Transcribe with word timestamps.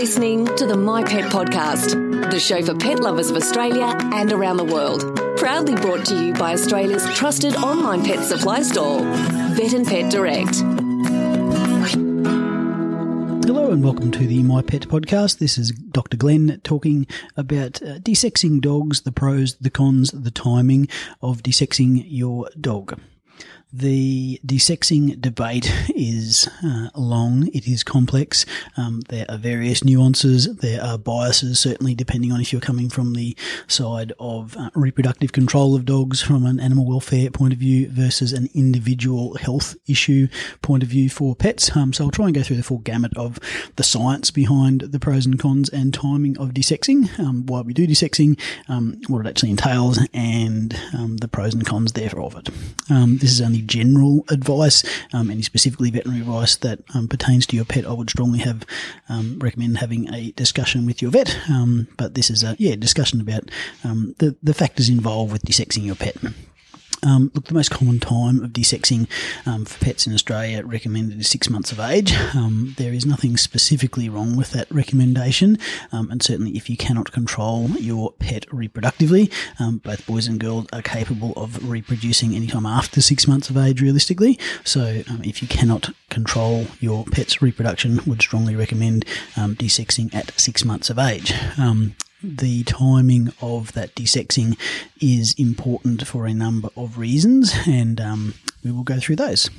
listening 0.00 0.46
to 0.56 0.64
the 0.64 0.78
My 0.78 1.04
Pet 1.04 1.30
Podcast, 1.30 1.90
the 2.30 2.40
show 2.40 2.62
for 2.62 2.74
pet 2.74 3.00
lovers 3.00 3.28
of 3.28 3.36
Australia 3.36 3.94
and 4.14 4.32
around 4.32 4.56
the 4.56 4.64
world. 4.64 5.02
Proudly 5.36 5.74
brought 5.74 6.06
to 6.06 6.24
you 6.24 6.32
by 6.32 6.54
Australia's 6.54 7.04
trusted 7.14 7.54
online 7.56 8.02
pet 8.02 8.24
supply 8.24 8.62
store, 8.62 9.00
Vet 9.02 9.74
and 9.74 9.86
Pet 9.86 10.10
Direct. 10.10 10.56
Hello 13.44 13.70
and 13.70 13.84
welcome 13.84 14.10
to 14.12 14.26
the 14.26 14.42
My 14.42 14.62
Pet 14.62 14.88
Podcast. 14.88 15.36
This 15.36 15.58
is 15.58 15.70
Dr. 15.70 16.16
Glenn 16.16 16.62
talking 16.64 17.06
about 17.36 17.82
uh, 17.82 17.98
desexing 17.98 18.62
dogs, 18.62 19.02
the 19.02 19.12
pros, 19.12 19.56
the 19.56 19.68
cons, 19.68 20.12
the 20.12 20.30
timing 20.30 20.88
of 21.20 21.42
desexing 21.42 22.06
your 22.06 22.48
dog. 22.58 22.98
The 23.72 24.40
desexing 24.44 25.20
debate 25.20 25.72
is 25.94 26.48
uh, 26.64 26.88
long, 26.96 27.46
it 27.54 27.68
is 27.68 27.84
complex. 27.84 28.44
Um, 28.76 29.02
there 29.08 29.26
are 29.28 29.38
various 29.38 29.84
nuances, 29.84 30.56
there 30.56 30.82
are 30.82 30.98
biases, 30.98 31.60
certainly 31.60 31.94
depending 31.94 32.32
on 32.32 32.40
if 32.40 32.52
you're 32.52 32.60
coming 32.60 32.88
from 32.88 33.14
the 33.14 33.36
side 33.68 34.12
of 34.18 34.56
uh, 34.56 34.70
reproductive 34.74 35.30
control 35.30 35.76
of 35.76 35.84
dogs 35.84 36.20
from 36.20 36.46
an 36.46 36.58
animal 36.58 36.84
welfare 36.84 37.30
point 37.30 37.52
of 37.52 37.60
view 37.60 37.88
versus 37.88 38.32
an 38.32 38.48
individual 38.54 39.36
health 39.36 39.76
issue 39.86 40.26
point 40.62 40.82
of 40.82 40.88
view 40.88 41.08
for 41.08 41.36
pets. 41.36 41.76
Um, 41.76 41.92
so 41.92 42.04
I'll 42.04 42.10
try 42.10 42.26
and 42.26 42.34
go 42.34 42.42
through 42.42 42.56
the 42.56 42.64
full 42.64 42.78
gamut 42.78 43.16
of 43.16 43.38
the 43.76 43.84
science 43.84 44.32
behind 44.32 44.80
the 44.80 44.98
pros 44.98 45.26
and 45.26 45.38
cons 45.38 45.68
and 45.68 45.94
timing 45.94 46.36
of 46.38 46.50
desexing, 46.50 47.16
um, 47.20 47.46
why 47.46 47.60
we 47.60 47.72
do 47.72 47.86
desexing, 47.86 48.36
um, 48.68 49.00
what 49.06 49.24
it 49.24 49.28
actually 49.28 49.50
entails, 49.50 50.00
and 50.12 50.76
um, 50.92 51.18
the 51.18 51.28
pros 51.28 51.54
and 51.54 51.64
cons 51.64 51.92
therefore 51.92 52.22
of 52.22 52.34
it. 52.34 52.48
Um, 52.90 53.18
this 53.18 53.30
is 53.30 53.40
only 53.40 53.59
general 53.60 54.24
advice, 54.28 54.84
um, 55.12 55.30
any 55.30 55.42
specifically 55.42 55.90
veterinary 55.90 56.22
advice 56.22 56.56
that 56.56 56.80
um, 56.94 57.08
pertains 57.08 57.46
to 57.46 57.56
your 57.56 57.64
pet, 57.64 57.86
I 57.86 57.92
would 57.92 58.10
strongly 58.10 58.40
have 58.40 58.64
um, 59.08 59.38
recommend 59.38 59.78
having 59.78 60.12
a 60.12 60.32
discussion 60.32 60.86
with 60.86 61.02
your 61.02 61.10
vet. 61.10 61.38
Um, 61.48 61.88
but 61.96 62.14
this 62.14 62.30
is 62.30 62.42
a 62.42 62.56
yeah 62.58 62.76
discussion 62.76 63.20
about 63.20 63.50
um, 63.84 64.14
the 64.18 64.36
the 64.42 64.54
factors 64.54 64.88
involved 64.88 65.32
with 65.32 65.42
desexing 65.42 65.84
your 65.84 65.96
pet. 65.96 66.16
Um, 67.02 67.30
look, 67.34 67.46
the 67.46 67.54
most 67.54 67.70
common 67.70 68.00
time 68.00 68.42
of 68.42 68.50
desexing 68.50 69.08
um, 69.46 69.64
for 69.64 69.82
pets 69.84 70.06
in 70.06 70.14
Australia 70.14 70.64
recommended 70.64 71.18
is 71.18 71.28
six 71.28 71.48
months 71.48 71.72
of 71.72 71.80
age. 71.80 72.12
Um, 72.34 72.74
there 72.78 72.92
is 72.92 73.06
nothing 73.06 73.36
specifically 73.36 74.08
wrong 74.08 74.36
with 74.36 74.50
that 74.52 74.70
recommendation, 74.70 75.58
um, 75.92 76.10
and 76.10 76.22
certainly 76.22 76.52
if 76.56 76.68
you 76.68 76.76
cannot 76.76 77.12
control 77.12 77.68
your 77.70 78.12
pet 78.12 78.46
reproductively, 78.48 79.32
um, 79.58 79.78
both 79.78 80.06
boys 80.06 80.26
and 80.26 80.38
girls 80.38 80.66
are 80.72 80.82
capable 80.82 81.32
of 81.36 81.68
reproducing 81.68 82.34
anytime 82.34 82.66
after 82.66 83.00
six 83.00 83.26
months 83.26 83.50
of 83.50 83.56
age, 83.56 83.80
realistically. 83.80 84.38
So, 84.64 85.02
um, 85.08 85.22
if 85.24 85.42
you 85.42 85.48
cannot 85.48 85.90
control 86.08 86.66
your 86.80 87.04
pet's 87.04 87.40
reproduction, 87.40 88.00
would 88.06 88.20
strongly 88.20 88.56
recommend 88.56 89.04
desexing 89.36 90.14
at 90.14 90.38
six 90.38 90.64
months 90.64 90.90
of 90.90 90.98
age 90.98 91.32
the 92.22 92.64
timing 92.64 93.32
of 93.40 93.72
that 93.72 93.94
desexing 93.94 94.58
is 95.00 95.34
important 95.38 96.06
for 96.06 96.26
a 96.26 96.34
number 96.34 96.68
of 96.76 96.98
reasons, 96.98 97.54
and 97.66 98.00
um, 98.00 98.34
we 98.64 98.70
will 98.70 98.82
go 98.82 98.98
through 98.98 99.16
those. 99.16 99.50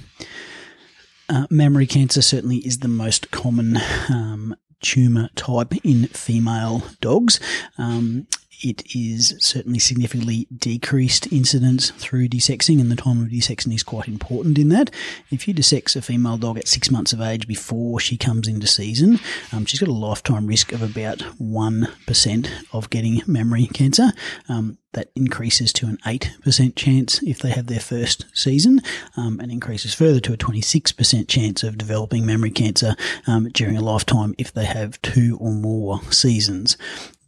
Uh, 1.29 1.47
mammary 1.49 1.87
cancer 1.87 2.21
certainly 2.21 2.57
is 2.57 2.79
the 2.79 2.87
most 2.87 3.31
common 3.31 3.77
um, 4.09 4.55
tumour 4.81 5.29
type 5.35 5.73
in 5.85 6.07
female 6.07 6.83
dogs. 6.99 7.39
Um, 7.77 8.27
it 8.63 8.95
is 8.95 9.35
certainly 9.39 9.79
significantly 9.79 10.47
decreased 10.55 11.31
incidence 11.31 11.91
through 11.91 12.29
desexing, 12.29 12.79
and 12.79 12.91
the 12.91 12.95
time 12.95 13.21
of 13.21 13.29
desexing 13.29 13.73
is 13.73 13.83
quite 13.83 14.07
important 14.07 14.57
in 14.57 14.69
that. 14.69 14.91
If 15.31 15.47
you 15.47 15.53
desex 15.53 15.95
a 15.95 16.01
female 16.01 16.37
dog 16.37 16.57
at 16.57 16.67
six 16.67 16.91
months 16.91 17.13
of 17.13 17.21
age 17.21 17.47
before 17.47 17.99
she 17.99 18.17
comes 18.17 18.47
into 18.47 18.67
season, 18.67 19.19
um, 19.51 19.65
she's 19.65 19.79
got 19.79 19.89
a 19.89 19.93
lifetime 19.93 20.47
risk 20.47 20.71
of 20.71 20.81
about 20.81 21.19
1% 21.39 22.49
of 22.73 22.89
getting 22.89 23.21
mammary 23.27 23.67
cancer. 23.67 24.11
Um, 24.47 24.77
that 24.93 25.09
increases 25.15 25.71
to 25.73 25.87
an 25.87 25.97
8% 26.05 26.75
chance 26.75 27.23
if 27.23 27.39
they 27.39 27.51
have 27.51 27.67
their 27.67 27.79
first 27.79 28.25
season 28.33 28.81
um, 29.15 29.39
and 29.39 29.51
increases 29.51 29.93
further 29.93 30.19
to 30.19 30.33
a 30.33 30.37
26% 30.37 31.27
chance 31.27 31.63
of 31.63 31.77
developing 31.77 32.25
mammary 32.25 32.51
cancer 32.51 32.95
um, 33.27 33.47
during 33.49 33.77
a 33.77 33.81
lifetime 33.81 34.35
if 34.37 34.51
they 34.51 34.65
have 34.65 35.01
two 35.01 35.37
or 35.39 35.53
more 35.53 36.01
seasons 36.11 36.77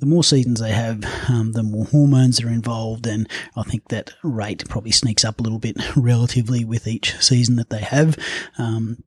the 0.04 0.10
more 0.10 0.24
seasons 0.24 0.60
they 0.60 0.74
have, 0.74 1.06
um, 1.30 1.54
the 1.54 1.64
more 1.64 1.86
hormones 1.86 2.42
are 2.42 2.50
involved, 2.50 3.08
and 3.08 3.26
I 3.56 3.64
think 3.64 3.88
that 3.88 4.12
rate 4.22 4.68
probably 4.68 4.92
sneaks 4.92 5.24
up 5.24 5.40
a 5.40 5.44
little 5.44 5.60
bit 5.60 5.78
relatively 5.96 6.66
with 6.66 6.88
each 6.88 7.18
season 7.22 7.56
that 7.56 7.70
they 7.70 7.80
have. 7.80 8.18
Um, 8.58 9.02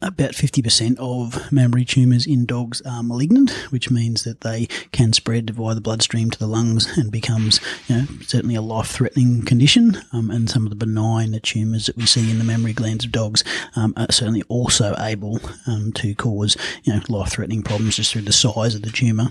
about 0.00 0.30
50% 0.30 0.96
of 1.00 1.50
mammary 1.50 1.84
tumours 1.84 2.24
in 2.24 2.46
dogs 2.46 2.80
are 2.82 3.02
malignant, 3.02 3.50
which 3.70 3.90
means 3.90 4.22
that 4.22 4.42
they 4.42 4.66
can 4.92 5.12
spread 5.12 5.50
via 5.50 5.74
the 5.74 5.80
bloodstream 5.80 6.30
to 6.30 6.38
the 6.38 6.46
lungs 6.46 6.96
and 6.96 7.10
becomes, 7.10 7.60
you 7.88 7.96
know, 7.96 8.04
certainly 8.22 8.54
a 8.54 8.62
life-threatening 8.62 9.44
condition. 9.44 10.00
Um, 10.12 10.30
and 10.30 10.48
some 10.48 10.62
of 10.62 10.70
the 10.70 10.76
benign 10.76 11.36
tumours 11.42 11.86
that 11.86 11.96
we 11.96 12.06
see 12.06 12.30
in 12.30 12.38
the 12.38 12.44
mammary 12.44 12.74
glands 12.74 13.04
of 13.04 13.10
dogs 13.10 13.42
um, 13.74 13.92
are 13.96 14.06
certainly 14.12 14.44
also 14.48 14.94
able 15.00 15.40
um, 15.66 15.90
to 15.94 16.14
cause, 16.14 16.56
you 16.84 16.94
know, 16.94 17.00
life-threatening 17.08 17.64
problems 17.64 17.96
just 17.96 18.12
through 18.12 18.22
the 18.22 18.32
size 18.32 18.76
of 18.76 18.82
the 18.82 18.92
tumour. 18.92 19.30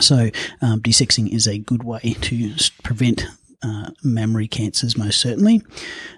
So, 0.00 0.30
um, 0.60 0.80
desexing 0.80 1.32
is 1.32 1.46
a 1.46 1.58
good 1.58 1.84
way 1.84 2.16
to 2.22 2.54
prevent 2.82 3.26
uh, 3.62 3.90
mammary 4.02 4.48
cancers, 4.48 4.96
most 4.96 5.20
certainly. 5.20 5.62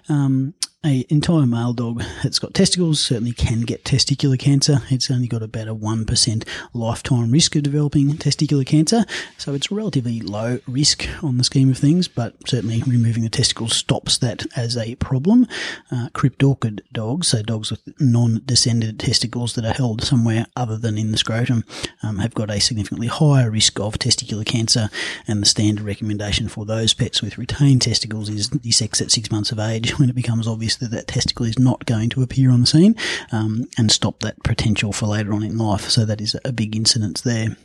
Um, 0.09 0.53
a 0.85 1.03
entire 1.09 1.47
male 1.47 1.73
dog 1.73 2.03
that's 2.21 2.37
got 2.37 2.53
testicles 2.53 2.99
certainly 2.99 3.31
can 3.31 3.61
get 3.61 3.83
testicular 3.83 4.37
cancer. 4.37 4.81
It's 4.89 5.09
only 5.09 5.27
got 5.27 5.41
about 5.41 5.67
a 5.67 5.75
1% 5.75 6.47
lifetime 6.73 7.31
risk 7.31 7.55
of 7.55 7.63
developing 7.63 8.09
testicular 8.11 8.65
cancer. 8.65 9.03
So 9.37 9.55
it's 9.55 9.71
relatively 9.71 10.21
low 10.21 10.59
risk 10.67 11.07
on 11.23 11.37
the 11.37 11.43
scheme 11.43 11.71
of 11.71 11.77
things, 11.79 12.07
but 12.07 12.35
certainly 12.47 12.83
removing 12.85 13.23
the 13.23 13.29
testicles 13.29 13.75
stops 13.75 14.19
that 14.19 14.45
as 14.55 14.77
a 14.77 14.95
problem. 14.95 15.47
Uh, 15.91 16.09
cryptorchid 16.09 16.81
dogs, 16.93 17.29
so 17.29 17.41
dogs 17.41 17.71
with 17.71 17.81
non-descended 17.99 18.99
testicles 18.99 19.55
that 19.55 19.65
are 19.65 19.73
held 19.73 20.03
somewhere 20.03 20.45
other 20.55 20.77
than 20.77 20.99
in 20.99 21.11
the 21.11 21.17
scrotum, 21.17 21.63
um, 22.03 22.19
have 22.19 22.35
got 22.35 22.51
a 22.51 22.59
significantly 22.59 23.07
higher 23.07 23.49
risk 23.49 23.79
of 23.79 23.97
testicular 23.97 24.45
cancer. 24.45 24.89
And 25.27 25.41
the 25.41 25.47
standard 25.47 25.83
recommendation 25.83 26.47
for 26.47 26.63
those 26.65 26.93
pets 26.93 27.23
with 27.23 27.39
retained 27.39 27.81
testicles 27.81 28.29
is 28.29 28.49
desex 28.49 29.01
at 29.01 29.09
six 29.09 29.31
months 29.31 29.51
of 29.51 29.57
age 29.57 29.97
when 29.97 30.09
it 30.09 30.15
becomes 30.15 30.47
obvious 30.47 30.74
that 30.77 30.91
that 30.91 31.07
testicle 31.07 31.45
is 31.45 31.59
not 31.59 31.85
going 31.85 32.09
to 32.09 32.21
appear 32.21 32.51
on 32.51 32.61
the 32.61 32.67
scene 32.67 32.95
um, 33.31 33.65
and 33.77 33.91
stop 33.91 34.19
that 34.19 34.41
potential 34.43 34.91
for 34.91 35.07
later 35.07 35.33
on 35.33 35.43
in 35.43 35.57
life. 35.57 35.89
So 35.89 36.05
that 36.05 36.21
is 36.21 36.35
a 36.45 36.51
big 36.51 36.75
incidence 36.75 37.21
there. 37.21 37.55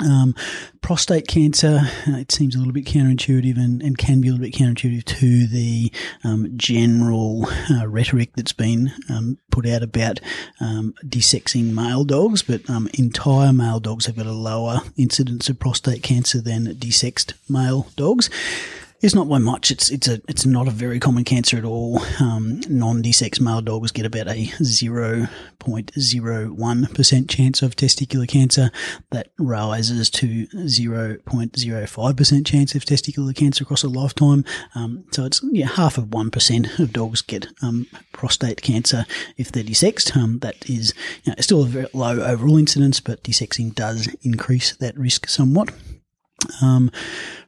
Um, 0.00 0.34
prostate 0.80 1.26
cancer, 1.26 1.80
uh, 2.06 2.18
it 2.18 2.30
seems 2.30 2.54
a 2.54 2.58
little 2.58 2.72
bit 2.72 2.84
counterintuitive 2.84 3.56
and, 3.56 3.82
and, 3.82 3.98
can 3.98 4.20
be 4.20 4.28
a 4.28 4.30
little 4.30 4.46
bit 4.46 4.54
counterintuitive 4.54 5.04
to 5.04 5.46
the 5.48 5.92
um, 6.22 6.52
general 6.56 7.46
uh, 7.70 7.86
rhetoric 7.88 8.30
that's 8.36 8.52
been 8.52 8.92
um, 9.10 9.38
put 9.50 9.66
out 9.66 9.82
about 9.82 10.20
um, 10.60 10.94
desexing 11.04 11.74
male 11.74 12.04
dogs, 12.04 12.42
but 12.42 12.68
um, 12.70 12.88
entire 12.94 13.52
male 13.52 13.80
dogs 13.80 14.06
have 14.06 14.16
got 14.16 14.26
a 14.26 14.32
lower 14.32 14.82
incidence 14.96 15.48
of 15.48 15.58
prostate 15.58 16.02
cancer 16.04 16.40
than 16.40 16.66
desexed 16.76 17.32
male 17.48 17.88
dogs. 17.96 18.30
It's 19.00 19.14
not 19.14 19.28
by 19.28 19.38
much. 19.38 19.70
It's 19.70 19.90
it's 19.90 20.08
a 20.08 20.20
it's 20.26 20.44
not 20.44 20.66
a 20.66 20.72
very 20.72 20.98
common 20.98 21.22
cancer 21.22 21.56
at 21.56 21.64
all. 21.64 22.00
Um, 22.20 22.60
non-desex 22.68 23.40
male 23.40 23.60
dogs 23.60 23.92
get 23.92 24.04
about 24.04 24.26
a 24.26 24.46
zero 24.60 25.28
point 25.60 25.92
zero 25.96 26.46
one 26.46 26.86
percent 26.86 27.30
chance 27.30 27.62
of 27.62 27.76
testicular 27.76 28.26
cancer. 28.26 28.72
That 29.10 29.28
rises 29.38 30.10
to 30.10 30.46
zero 30.66 31.16
point 31.24 31.56
zero 31.56 31.86
five 31.86 32.16
percent 32.16 32.44
chance 32.44 32.74
of 32.74 32.84
testicular 32.84 33.36
cancer 33.36 33.62
across 33.62 33.84
a 33.84 33.88
lifetime. 33.88 34.44
Um, 34.74 35.04
so 35.12 35.24
it's 35.24 35.40
yeah 35.44 35.68
half 35.68 35.96
of 35.96 36.12
one 36.12 36.32
percent 36.32 36.80
of 36.80 36.92
dogs 36.92 37.22
get 37.22 37.46
um, 37.62 37.86
prostate 38.10 38.62
cancer 38.62 39.06
if 39.36 39.52
they're 39.52 39.62
desexed. 39.62 40.16
Um, 40.16 40.40
that 40.40 40.68
is 40.68 40.92
you 41.22 41.30
know, 41.30 41.36
still 41.38 41.62
a 41.62 41.66
very 41.66 41.86
low 41.92 42.20
overall 42.20 42.58
incidence, 42.58 42.98
but 42.98 43.22
desexing 43.22 43.76
does 43.76 44.08
increase 44.22 44.74
that 44.78 44.98
risk 44.98 45.28
somewhat. 45.28 45.70
Um, 46.62 46.90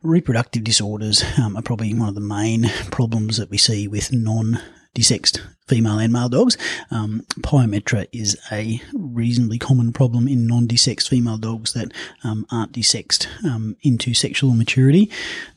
reproductive 0.03 0.65
disorders 0.65 1.23
um, 1.39 1.57
are 1.57 1.63
probably 1.63 1.95
one 1.95 2.09
of 2.09 2.15
the 2.15 2.21
main 2.21 2.71
problems 2.91 3.37
that 3.37 3.51
we 3.51 3.59
see 3.59 3.87
with 3.87 4.13
non 4.13 4.61
desexed 4.95 5.41
female 5.71 6.01
and 6.01 6.13
male 6.13 6.29
dogs. 6.29 6.59
Um, 6.91 7.23
pyometra 7.43 8.09
is 8.11 8.37
a 8.51 8.83
reasonably 8.93 9.57
common 9.57 9.93
problem 9.93 10.27
in 10.27 10.49
non-desexed 10.49 11.09
female 11.09 11.39
dogs 11.39 11.75
that 11.75 11.93
um, 12.25 12.45
aren't 12.51 12.73
desexed 12.73 13.29
um, 13.45 13.77
into 13.83 14.13
sexual 14.13 14.55
maturity. 14.55 15.09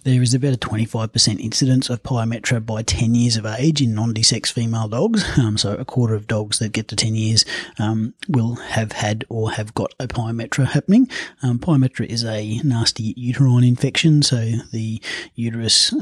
There 0.04 0.22
is 0.22 0.36
about 0.36 0.54
a 0.54 0.58
25% 0.58 1.40
incidence 1.40 1.90
of 1.90 2.04
pyometra 2.04 2.64
by 2.64 2.84
10 2.84 3.16
years 3.16 3.38
of 3.38 3.48
age 3.48 3.82
in 3.82 3.96
non-desexed 3.96 4.52
female 4.52 4.88
dogs. 4.88 5.24
Um, 5.44 5.58
so 5.58 5.74
a 5.76 5.84
quarter 5.84 6.14
of 6.14 6.28
dogs 6.28 6.60
that 6.60 6.74
get 6.74 6.88
to 6.90 6.96
10 6.96 7.16
years 7.16 7.44
um, 7.80 8.14
will 8.30 8.56
have 8.56 8.92
had 8.92 9.26
or 9.30 9.52
have 9.52 9.74
got 9.74 9.94
a 10.00 10.08
pyometra 10.08 10.68
happening. 10.68 11.10
Um, 11.42 11.58
pyometra 11.58 12.06
is 12.06 12.24
a 12.24 12.60
nasty 12.60 13.16
uterine 13.18 13.64
infection, 13.64 14.22
so 14.22 14.38
the 14.72 15.02
uterus 15.34 15.94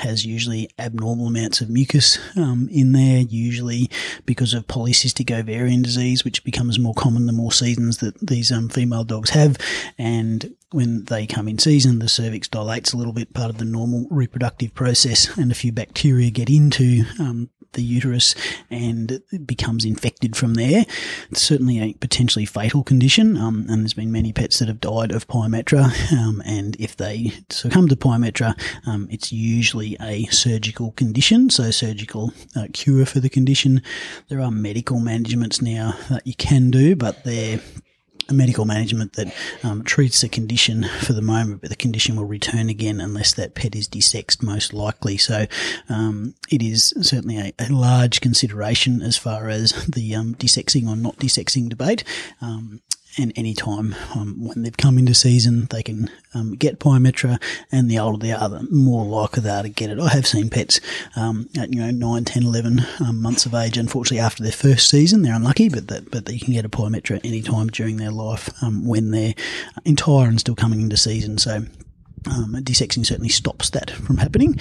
has 0.00 0.24
usually 0.24 0.70
abnormal 0.78 1.26
amounts 1.26 1.60
of 1.60 1.68
mucus 1.68 2.18
in 2.36 2.92
there 2.92 3.24
usually 3.48 3.90
because 4.26 4.52
of 4.54 4.66
polycystic 4.66 5.30
ovarian 5.30 5.82
disease, 5.82 6.24
which 6.24 6.44
becomes 6.44 6.78
more 6.78 6.94
common 6.94 7.26
the 7.26 7.32
more 7.32 7.52
seasons 7.52 7.98
that 7.98 8.18
these 8.20 8.52
um, 8.52 8.68
female 8.68 9.04
dogs 9.04 9.30
have. 9.30 9.56
And 9.96 10.54
when 10.70 11.04
they 11.04 11.26
come 11.26 11.48
in 11.48 11.58
season, 11.58 11.98
the 11.98 12.08
cervix 12.08 12.46
dilates 12.48 12.92
a 12.92 12.96
little 12.96 13.14
bit, 13.14 13.32
part 13.32 13.50
of 13.50 13.58
the 13.58 13.64
normal 13.64 14.06
reproductive 14.10 14.74
process, 14.74 15.36
and 15.38 15.50
a 15.50 15.54
few 15.54 15.72
bacteria 15.72 16.30
get 16.30 16.50
into 16.50 17.04
um, 17.18 17.48
the 17.72 17.82
uterus 17.82 18.34
and 18.70 19.22
becomes 19.44 19.84
infected 19.84 20.36
from 20.36 20.54
there. 20.54 20.84
It's 21.30 21.42
certainly 21.42 21.80
a 21.80 21.92
potentially 21.94 22.44
fatal 22.44 22.82
condition, 22.82 23.36
um, 23.36 23.66
and 23.68 23.82
there's 23.82 23.94
been 23.94 24.12
many 24.12 24.32
pets 24.32 24.58
that 24.58 24.68
have 24.68 24.80
died 24.80 25.12
of 25.12 25.28
pyometra. 25.28 25.92
Um, 26.12 26.42
and 26.44 26.76
if 26.78 26.96
they 26.96 27.32
succumb 27.50 27.88
to 27.88 27.96
pyometra, 27.96 28.58
um, 28.86 29.08
it's 29.10 29.32
usually 29.32 29.96
a 30.00 30.24
surgical 30.26 30.92
condition, 30.92 31.50
so 31.50 31.70
surgical 31.70 32.32
uh, 32.56 32.66
cure 32.72 33.06
for 33.06 33.20
the 33.20 33.28
condition. 33.28 33.82
There 34.28 34.40
are 34.40 34.50
medical 34.50 35.00
managements 35.00 35.62
now 35.62 35.94
that 36.10 36.26
you 36.26 36.34
can 36.34 36.70
do, 36.70 36.96
but 36.96 37.24
they're 37.24 37.60
medical 38.32 38.64
management 38.64 39.14
that 39.14 39.34
um, 39.62 39.82
treats 39.84 40.20
the 40.20 40.28
condition 40.28 40.84
for 41.00 41.12
the 41.12 41.22
moment, 41.22 41.60
but 41.60 41.70
the 41.70 41.76
condition 41.76 42.16
will 42.16 42.24
return 42.24 42.68
again 42.68 43.00
unless 43.00 43.32
that 43.34 43.54
pet 43.54 43.74
is 43.74 43.88
desexed, 43.88 44.42
most 44.42 44.72
likely. 44.72 45.16
So 45.16 45.46
um, 45.88 46.34
it 46.50 46.62
is 46.62 46.92
certainly 47.00 47.38
a, 47.38 47.52
a, 47.58 47.68
large 47.68 48.20
consideration 48.20 49.02
as 49.02 49.16
far 49.16 49.48
as 49.48 49.72
the 49.86 50.14
um, 50.14 50.34
desexing 50.34 50.88
or 50.88 50.96
not 50.96 51.16
desexing 51.16 51.68
debate. 51.68 52.04
And 53.18 53.32
any 53.36 53.54
time 53.54 53.94
um, 54.14 54.36
when 54.38 54.62
they've 54.62 54.76
come 54.76 54.96
into 54.96 55.14
season, 55.14 55.66
they 55.70 55.82
can 55.82 56.10
um, 56.34 56.54
get 56.54 56.78
pyometra, 56.78 57.42
and 57.72 57.90
the 57.90 57.98
older 57.98 58.18
they 58.18 58.32
are, 58.32 58.48
the 58.48 58.66
more 58.70 59.04
likely 59.04 59.42
they 59.42 59.50
are 59.50 59.62
to 59.62 59.68
get 59.68 59.90
it. 59.90 59.98
I 59.98 60.08
have 60.10 60.26
seen 60.26 60.50
pets 60.50 60.80
um, 61.16 61.48
at 61.58 61.72
you 61.72 61.80
know 61.80 61.90
9, 61.90 62.24
10, 62.24 62.42
11 62.44 62.80
um, 63.00 63.20
months 63.20 63.44
of 63.46 63.54
age. 63.54 63.76
Unfortunately, 63.76 64.20
after 64.20 64.42
their 64.42 64.52
first 64.52 64.88
season, 64.88 65.22
they're 65.22 65.34
unlucky, 65.34 65.68
but 65.68 65.88
that 65.88 66.10
but 66.10 66.26
they 66.26 66.38
can 66.38 66.52
get 66.52 66.64
a 66.64 66.68
pyometra 66.68 67.20
any 67.24 67.42
time 67.42 67.68
during 67.68 67.96
their 67.96 68.12
life 68.12 68.50
um, 68.62 68.86
when 68.86 69.10
they're 69.10 69.34
entire 69.84 70.28
and 70.28 70.40
still 70.40 70.54
coming 70.54 70.80
into 70.80 70.96
season. 70.96 71.38
So 71.38 71.62
um, 72.28 72.54
desexing 72.62 73.04
certainly 73.04 73.28
stops 73.28 73.70
that 73.70 73.90
from 73.90 74.18
happening. 74.18 74.56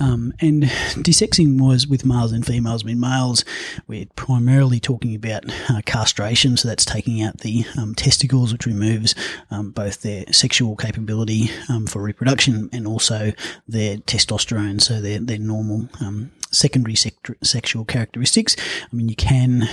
Um, 0.00 0.32
and 0.40 0.64
desexing 0.64 1.60
was 1.60 1.86
with 1.86 2.04
males 2.04 2.32
and 2.32 2.44
females. 2.44 2.84
I 2.84 2.86
mean, 2.86 3.00
males, 3.00 3.44
we're 3.86 4.06
primarily 4.16 4.80
talking 4.80 5.14
about 5.14 5.44
uh, 5.70 5.80
castration, 5.84 6.56
so 6.56 6.68
that's 6.68 6.84
taking 6.84 7.22
out 7.22 7.38
the 7.38 7.64
um, 7.78 7.94
testicles, 7.94 8.52
which 8.52 8.66
removes 8.66 9.14
um, 9.50 9.70
both 9.70 10.02
their 10.02 10.24
sexual 10.32 10.76
capability 10.76 11.50
um, 11.68 11.86
for 11.86 12.02
reproduction 12.02 12.68
and 12.72 12.86
also 12.86 13.32
their 13.68 13.96
testosterone, 13.98 14.80
so 14.80 15.00
their, 15.00 15.18
their 15.18 15.38
normal 15.38 15.88
secondary 16.52 16.94
sexual 16.94 17.84
characteristics. 17.84 18.56
I 18.92 18.94
mean, 18.94 19.08
you 19.08 19.16
can 19.16 19.68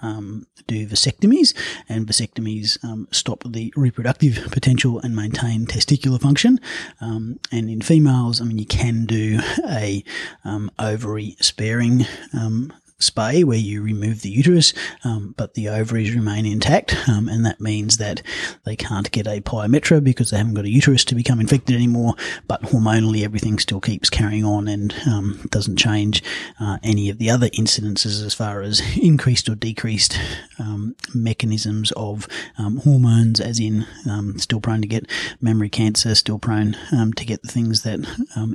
um, 0.00 0.46
do 0.66 0.86
vasectomies, 0.86 1.54
and 1.88 2.06
vasectomies 2.06 2.82
um, 2.84 3.08
stop 3.10 3.44
the 3.46 3.72
reproductive 3.76 4.48
potential 4.50 4.98
and 5.00 5.14
maintain 5.14 5.66
testicular 5.66 6.20
function. 6.20 6.58
Um, 7.00 7.38
and 7.50 7.68
in 7.68 7.80
females, 7.80 8.40
I 8.40 8.44
mean, 8.44 8.58
you 8.58 8.66
can 8.66 9.06
do 9.06 9.40
a 9.68 10.02
um, 10.44 10.70
ovary 10.78 11.36
sparing 11.40 12.06
um, 12.32 12.72
spay 13.02 13.44
where 13.44 13.58
you 13.58 13.82
remove 13.82 14.22
the 14.22 14.30
uterus, 14.30 14.72
um, 15.04 15.34
but 15.36 15.54
the 15.54 15.68
ovaries 15.68 16.14
remain 16.14 16.46
intact, 16.46 16.96
um, 17.08 17.28
and 17.28 17.44
that 17.44 17.60
means 17.60 17.98
that 17.98 18.22
they 18.64 18.76
can't 18.76 19.10
get 19.10 19.26
a 19.26 19.40
pyometra 19.40 20.02
because 20.02 20.30
they 20.30 20.38
haven't 20.38 20.54
got 20.54 20.64
a 20.64 20.70
uterus 20.70 21.04
to 21.06 21.14
become 21.14 21.40
infected 21.40 21.76
anymore. 21.76 22.14
But 22.46 22.62
hormonally, 22.62 23.24
everything 23.24 23.58
still 23.58 23.80
keeps 23.80 24.10
carrying 24.10 24.44
on 24.44 24.68
and 24.68 24.94
um, 25.06 25.46
doesn't 25.50 25.76
change 25.76 26.22
uh, 26.60 26.78
any 26.82 27.10
of 27.10 27.18
the 27.18 27.30
other 27.30 27.48
incidences 27.50 28.24
as 28.24 28.34
far 28.34 28.62
as 28.62 28.80
increased 29.02 29.48
or 29.48 29.54
decreased 29.54 30.18
um, 30.62 30.94
mechanisms 31.14 31.92
of 31.92 32.28
um, 32.58 32.78
hormones, 32.78 33.40
as 33.40 33.58
in 33.60 33.86
um, 34.08 34.38
still 34.38 34.60
prone 34.60 34.82
to 34.82 34.88
get 34.88 35.10
mammary 35.40 35.68
cancer, 35.68 36.14
still 36.14 36.38
prone 36.38 36.76
to 37.16 37.24
get 37.24 37.42
the 37.42 37.48
things 37.48 37.82
that 37.82 38.00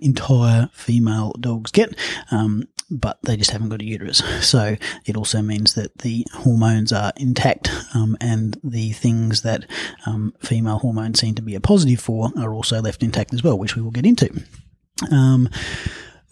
entire 0.02 0.70
female 0.74 1.34
dogs 1.40 1.72
get 1.72 1.94
but 2.90 3.20
they 3.24 3.36
just 3.36 3.52
haven't 3.52 3.70
got 3.70 3.82
a 3.82 3.86
uterus. 3.86 4.22
So 4.48 4.78
it 5.06 5.18
also 5.18 5.42
means 5.42 5.74
that 5.74 5.98
the 6.00 6.26
hormones 6.34 6.94
are 6.94 7.12
intact, 7.18 7.70
um, 7.94 8.16
and 8.22 8.58
the 8.64 8.94
things 8.94 9.42
that 9.42 9.66
um, 10.06 10.34
female 10.40 10.78
hormones 10.78 11.20
seem 11.20 11.36
to 11.36 11.42
be 11.42 11.56
a 11.56 11.60
positive 11.60 12.00
for 12.00 12.32
are 12.38 12.54
also 12.54 12.82
left 12.82 13.04
intact 13.04 13.34
as 13.34 13.44
well, 13.44 13.58
which 13.58 13.76
we 13.76 13.82
will 13.82 13.92
get 13.92 14.06
into. 14.06 14.30
Um, 15.12 15.50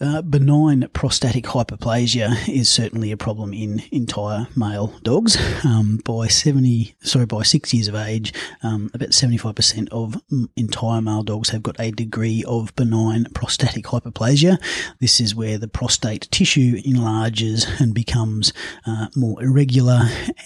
uh, 0.00 0.22
benign 0.22 0.88
prostatic 0.92 1.44
hyperplasia 1.44 2.48
is 2.48 2.68
certainly 2.68 3.10
a 3.10 3.16
problem 3.16 3.54
in 3.54 3.82
entire 3.90 4.46
male 4.54 4.88
dogs. 5.02 5.36
Um, 5.64 6.00
by 6.04 6.28
70, 6.28 6.94
sorry, 7.00 7.26
by 7.26 7.42
six 7.42 7.72
years 7.72 7.88
of 7.88 7.94
age, 7.94 8.32
um, 8.62 8.90
about 8.92 9.10
75% 9.10 9.88
of 9.90 10.20
entire 10.56 11.00
male 11.00 11.22
dogs 11.22 11.50
have 11.50 11.62
got 11.62 11.80
a 11.80 11.90
degree 11.90 12.44
of 12.46 12.74
benign 12.76 13.26
prostatic 13.34 13.86
hyperplasia. 13.86 14.58
This 15.00 15.20
is 15.20 15.34
where 15.34 15.58
the 15.58 15.68
prostate 15.68 16.28
tissue 16.30 16.80
enlarges 16.84 17.66
and 17.80 17.94
becomes 17.94 18.52
uh, 18.86 19.06
more 19.16 19.42
irregular 19.42 20.02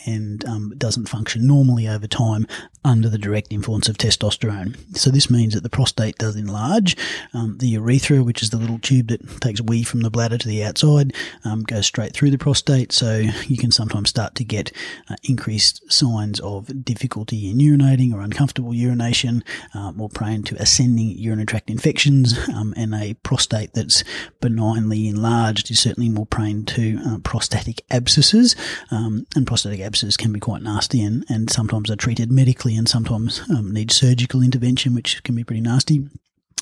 and 0.07 0.45
um, 0.45 0.75
doesn't 0.79 1.09
function 1.09 1.47
normally 1.47 1.89
over 1.89 2.07
time 2.07 2.47
under 2.85 3.09
the 3.09 3.19
direct 3.19 3.53
influence 3.53 3.89
of 3.89 3.99
testosterone. 3.99 4.77
So 4.97 5.11
this 5.11 5.31
means 5.31 5.55
that 5.55 5.63
the 5.63 5.69
prostate 5.69 6.17
does 6.19 6.37
enlarge. 6.37 6.97
Um, 7.35 7.59
the 7.59 7.69
urethra, 7.69 8.23
which 8.23 8.43
is 8.43 8.51
the 8.51 8.57
little 8.57 8.79
tube 8.79 9.09
that 9.09 9.40
takes 9.41 9.61
wee 9.61 9.83
from 9.83 10.01
the 10.01 10.11
bladder 10.11 10.39
to 10.39 10.49
the 10.49 10.63
outside, 10.65 11.15
um, 11.45 11.63
goes 11.63 11.87
straight 11.87 12.13
through 12.13 12.31
the 12.31 12.39
prostate. 12.39 12.93
So 12.93 13.19
you 13.47 13.57
can 13.57 13.71
sometimes 13.71 14.11
start 14.11 14.35
to 14.37 14.45
get 14.45 14.73
uh, 15.09 15.17
increased 15.25 15.91
signs 15.91 16.41
of 16.41 16.85
difficulty 16.85 17.51
in 17.51 17.59
urinating 17.59 18.13
or 18.13 18.21
uncomfortable 18.21 18.75
urination, 18.75 19.45
uh, 19.75 19.93
more 19.93 20.09
prone 20.09 20.43
to 20.45 20.61
ascending 20.61 21.19
urinary 21.19 21.47
tract 21.47 21.71
infections, 21.71 22.39
um, 22.49 22.75
and 22.77 22.95
a 22.95 23.15
prostate 23.23 23.75
that's 23.75 24.05
benignly 24.41 25.09
enlarged 25.09 25.71
is 25.71 25.81
certainly 25.81 26.09
more 26.09 26.27
prone 26.27 26.65
to 26.65 26.99
uh, 27.07 27.19
prostatic 27.19 27.83
abscesses. 27.91 28.55
Um, 28.91 29.27
and 29.37 29.47
prostatic 29.47 29.81
abscesses 29.81 30.17
can 30.17 30.33
be 30.33 30.41
quite 30.41 30.63
nasty 30.63 31.03
and, 31.03 31.25
and 31.29 31.51
sometimes 31.51 31.91
are 31.91 31.97
treated 31.97 32.31
medically 32.31 32.77
and 32.77 32.89
sometimes 32.89 33.43
um, 33.51 33.73
need 33.73 33.91
surgical 33.91 34.43
intervention, 34.43 34.95
which 34.95 35.23
can 35.23 35.35
be 35.35 35.45
pretty 35.45 35.61
nasty. 35.61 36.09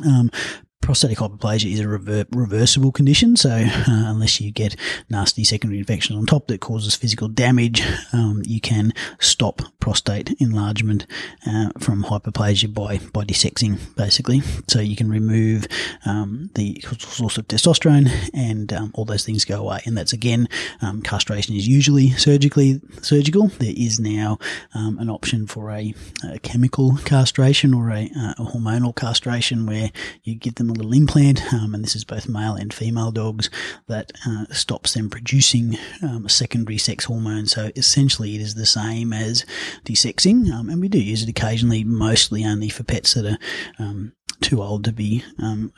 Um, 0.07 0.31
prostatic 0.81 1.19
hyperplasia 1.19 1.73
is 1.73 1.81
a 1.81 1.89
rever- 1.89 2.27
reversible 2.33 2.93
condition, 2.93 3.37
so 3.37 3.51
uh, 3.51 3.85
unless 3.87 4.41
you 4.41 4.51
get 4.51 4.77
nasty 5.11 5.45
secondary 5.45 5.79
infection 5.79 6.17
on 6.17 6.27
top 6.27 6.47
that 6.49 6.61
causes 6.61 6.95
physical 6.95 7.29
damage, 7.29 7.83
um, 8.13 8.43
you 8.47 8.61
can 8.61 8.93
stop 9.21 9.63
prostate 9.81 10.35
enlargement 10.39 11.07
uh, 11.47 11.71
from 11.79 12.05
hyperplasia 12.05 12.73
by 12.73 12.99
by 13.12 13.25
desexing, 13.25 13.79
basically. 13.97 14.41
So 14.69 14.81
you 14.81 14.97
can 14.97 15.11
remove 15.11 15.67
um, 16.07 16.50
the 16.55 16.83
source 16.99 17.38
of 17.38 17.49
testosterone, 17.49 18.11
and 18.33 18.73
um, 18.73 18.91
all 18.95 19.05
those 19.05 19.25
things 19.25 19.45
go 19.45 19.61
away. 19.61 19.81
And 19.85 19.97
that's 19.97 20.12
again, 20.12 20.49
um, 20.81 21.02
castration 21.02 21.55
is 21.57 21.67
usually 21.67 22.11
surgically 22.11 22.81
surgical. 23.02 23.49
There 23.49 23.75
is 23.76 23.99
now 24.00 24.38
um, 24.75 24.99
an 24.99 25.11
option 25.11 25.47
for 25.47 25.71
a, 25.71 25.95
a, 26.25 26.38
chemical 26.38 26.97
castration 26.99 27.75
or 27.75 27.91
a, 27.91 28.05
a 28.38 28.45
hormonal 28.45 28.95
castration 28.95 29.67
where 29.67 29.91
you 30.23 30.35
give 30.35 30.55
them 30.57 30.68
a 30.71 30.75
little 30.75 30.93
implant, 30.93 31.53
um, 31.53 31.75
and 31.75 31.85
this 31.85 31.97
is 31.97 32.05
both 32.05 32.29
male 32.29 32.55
and 32.55 32.73
female 32.73 33.11
dogs, 33.11 33.51
that 33.87 34.13
uh, 34.27 34.47
stops 34.51 34.95
them 34.95 35.11
producing 35.11 35.77
um, 36.03 36.27
a 36.27 36.29
secondary 36.29 36.79
sex 36.79 37.05
hormone. 37.05 37.47
So 37.47 37.71
essentially, 37.77 38.35
it 38.35 38.41
is 38.41 38.55
the 38.55 38.67
same 38.67 39.13
as 39.13 39.45
desexing, 39.85 40.51
um, 40.53 40.69
and 40.69 40.81
we 40.81 40.89
do 40.89 40.99
use 40.99 41.23
it 41.23 41.29
occasionally, 41.29 41.85
mostly 41.85 42.45
only 42.45 42.69
for 42.69 42.85
pets 42.85 43.15
that 43.15 43.27
are 43.27 43.39
um, 43.79 44.13
too 44.40 44.62
old 44.62 44.85
to 44.85 44.92
be 44.92 45.25
um, 45.38 45.73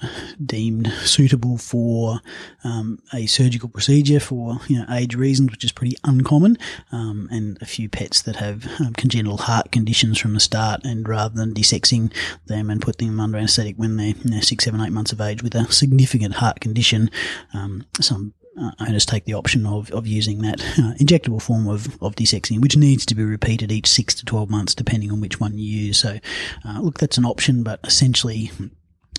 deemed 0.45 0.87
suitable 1.05 1.57
for 1.59 2.21
um, 2.65 2.99
a 3.13 3.27
surgical 3.27 3.69
procedure 3.69 4.21
for 4.21 4.61
you 4.69 4.79
know 4.79 4.87
age 4.91 5.15
reasons, 5.15 5.51
which 5.51 5.65
is 5.65 5.73
pretty 5.73 5.97
uncommon, 6.05 6.59
um, 6.93 7.29
and 7.31 7.59
a 7.61 7.67
few 7.67 7.89
pets 7.89 8.23
that 8.23 8.37
have 8.37 8.67
um, 8.81 8.93
congenital 8.95 9.39
heart 9.39 9.73
conditions 9.73 10.19
from 10.19 10.35
the 10.35 10.41
start, 10.41 10.85
and 10.85 11.09
rather 11.09 11.35
than 11.35 11.55
desexing 11.55 12.13
them 12.47 12.71
and 12.71 12.83
putting 12.83 13.09
them 13.09 13.21
under 13.21 13.39
anaesthetic 13.39 13.77
when 13.77 13.97
they're 13.97 14.15
you 14.25 14.31
know, 14.31 14.41
six, 14.41 14.65
seven, 14.65 14.81
eight 14.81 14.93
months 14.93 15.13
of 15.13 15.21
age 15.21 15.43
with 15.43 15.55
a 15.55 15.71
significant 15.73 16.35
heart 16.35 16.61
condition, 16.61 17.11
um, 17.55 17.85
some 18.01 18.35
uh, 18.61 18.73
owners 18.81 19.07
take 19.07 19.25
the 19.25 19.35
option 19.35 19.67
of, 19.67 19.91
of 19.93 20.07
using 20.07 20.43
that 20.43 20.61
uh, 20.61 20.95
injectable 21.01 21.41
form 21.41 21.69
of, 21.69 22.01
of 22.03 22.15
desexing, 22.15 22.61
which 22.61 22.77
needs 22.77 23.07
to 23.07 23.15
be 23.15 23.25
repeated 23.25 23.73
each 23.73 23.87
six 23.87 24.15
to 24.15 24.25
12 24.25 24.51
months, 24.51 24.75
depending 24.75 25.11
on 25.11 25.21
which 25.21 25.41
one 25.41 25.57
you 25.59 25.65
use. 25.65 25.99
So, 25.99 26.19
uh, 26.65 26.81
look, 26.81 26.99
that's 26.99 27.19
an 27.19 27.25
option, 27.25 27.63
but 27.63 27.81
essentially, 27.85 28.51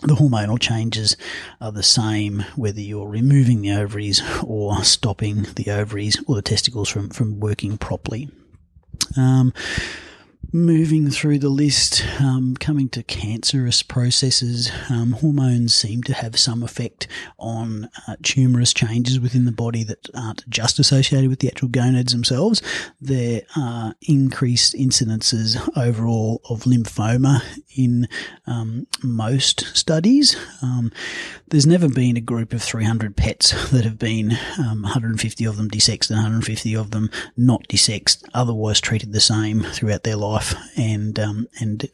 the 0.01 0.15
hormonal 0.15 0.59
changes 0.59 1.15
are 1.59 1.71
the 1.71 1.83
same 1.83 2.43
whether 2.55 2.81
you're 2.81 3.07
removing 3.07 3.61
the 3.61 3.73
ovaries 3.73 4.21
or 4.43 4.83
stopping 4.83 5.43
the 5.55 5.71
ovaries 5.71 6.21
or 6.27 6.35
the 6.35 6.41
testicles 6.41 6.89
from, 6.89 7.09
from 7.09 7.39
working 7.39 7.77
properly. 7.77 8.29
Um, 9.17 9.53
Moving 10.53 11.09
through 11.09 11.39
the 11.39 11.47
list, 11.47 12.05
um, 12.19 12.57
coming 12.59 12.89
to 12.89 13.03
cancerous 13.03 13.83
processes, 13.83 14.69
um, 14.89 15.13
hormones 15.13 15.73
seem 15.73 16.03
to 16.03 16.13
have 16.13 16.37
some 16.37 16.61
effect 16.61 17.07
on 17.39 17.87
uh, 18.05 18.17
tumorous 18.21 18.73
changes 18.73 19.17
within 19.17 19.45
the 19.45 19.53
body 19.53 19.85
that 19.85 20.09
aren't 20.13 20.49
just 20.49 20.77
associated 20.77 21.29
with 21.29 21.39
the 21.39 21.47
actual 21.47 21.69
gonads 21.69 22.11
themselves. 22.11 22.61
There 22.99 23.43
are 23.55 23.95
increased 24.01 24.73
incidences 24.73 25.57
overall 25.77 26.41
of 26.49 26.63
lymphoma 26.63 27.41
in 27.77 28.09
um, 28.45 28.87
most 29.01 29.73
studies. 29.73 30.35
Um, 30.61 30.91
there's 31.47 31.65
never 31.65 31.87
been 31.87 32.17
a 32.17 32.21
group 32.21 32.51
of 32.51 32.61
300 32.61 33.15
pets 33.15 33.71
that 33.71 33.85
have 33.85 33.97
been 33.97 34.31
150 34.57 35.45
um, 35.45 35.49
of 35.49 35.55
them 35.55 35.69
desexed 35.69 36.09
and 36.09 36.17
150 36.17 36.75
of 36.75 36.91
them 36.91 37.09
not 37.37 37.65
desexed, 37.69 38.25
otherwise 38.33 38.81
treated 38.81 39.13
the 39.13 39.21
same 39.21 39.61
throughout 39.61 40.03
their 40.03 40.17
life 40.17 40.40
life 40.41 40.55
and 40.77 41.19
um, 41.19 41.47
and 41.59 41.87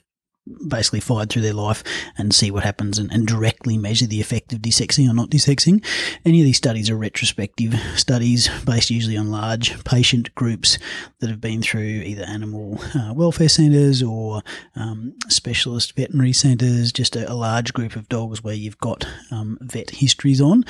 basically 0.68 1.00
fired 1.00 1.30
through 1.30 1.42
their 1.42 1.54
life 1.54 1.84
and 2.18 2.34
see 2.34 2.52
what 2.52 2.64
happens 2.64 2.98
and, 2.98 3.12
and, 3.12 3.28
directly 3.28 3.78
measure 3.78 4.08
the 4.08 4.22
effect 4.22 4.54
of 4.54 4.60
desexing 4.60 5.10
or 5.10 5.14
not 5.14 5.30
desexing. 5.30 5.84
Any 6.26 6.40
of 6.40 6.46
these 6.46 6.58
studies 6.58 6.90
are 6.90 6.96
retrospective 6.96 7.74
studies 7.96 8.50
based 8.66 8.90
usually 8.90 9.18
on 9.18 9.32
large 9.32 9.84
patient 9.84 10.34
groups 10.36 10.78
that 11.20 11.30
have 11.30 11.42
been 11.42 11.62
through 11.62 11.82
either 11.82 12.24
animal 12.24 12.80
uh, 12.96 13.14
welfare 13.14 13.50
centres 13.50 14.02
or 14.02 14.42
um, 14.76 15.14
specialist 15.28 15.96
veterinary 15.96 16.34
centres, 16.34 16.92
just 16.92 17.16
a, 17.16 17.30
a, 17.32 17.34
large 17.34 17.74
group 17.74 17.96
of 17.96 18.10
dogs 18.10 18.44
where 18.44 18.54
you've 18.54 18.78
got 18.80 19.06
um, 19.32 19.58
vet 19.62 19.90
histories 19.90 20.42
on. 20.42 20.64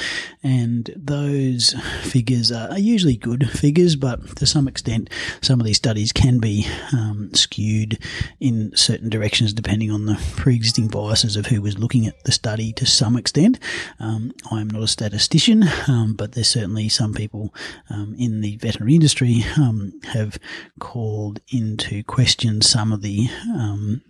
And 0.44 0.90
those 0.96 1.74
figures 2.02 2.52
are, 2.52 2.70
are, 2.72 2.80
usually 2.80 3.18
good 3.18 3.50
figures, 3.50 3.96
but 3.96 4.38
to 4.38 4.46
some 4.46 4.68
extent, 4.68 5.10
some 5.42 5.60
of 5.60 5.66
these 5.66 5.78
studies 5.78 6.12
can 6.12 6.40
be 6.40 6.68
um, 6.94 7.34
skewed 7.34 8.00
in 8.40 8.76
certain 8.76 9.10
directions 9.10 9.54
depending 9.68 9.92
on 9.92 10.06
the 10.06 10.18
pre-existing 10.38 10.88
biases 10.88 11.36
of 11.36 11.48
who 11.48 11.62
was 11.62 11.78
looking 11.78 12.08
at 12.08 12.24
the 12.24 12.32
study 12.32 12.72
to 12.72 12.86
some 12.86 13.18
extent. 13.18 13.60
Um, 14.00 14.32
I 14.50 14.62
am 14.62 14.70
not 14.70 14.82
a 14.82 14.88
statistician, 14.88 15.66
um, 15.90 16.14
but 16.14 16.32
there's 16.32 16.48
certainly 16.48 16.88
some 16.88 17.14
people 17.14 17.54
um, 17.90 18.16
in 18.18 18.40
the 18.40 18.56
veterinary 18.56 18.96
industry 18.96 19.44
um, 19.58 19.92
have 20.14 20.40
called 20.80 21.42
into 21.52 22.02
question 22.04 22.62
some 22.62 22.94
of 22.94 23.02
the 23.02 23.28
um, 23.54 24.04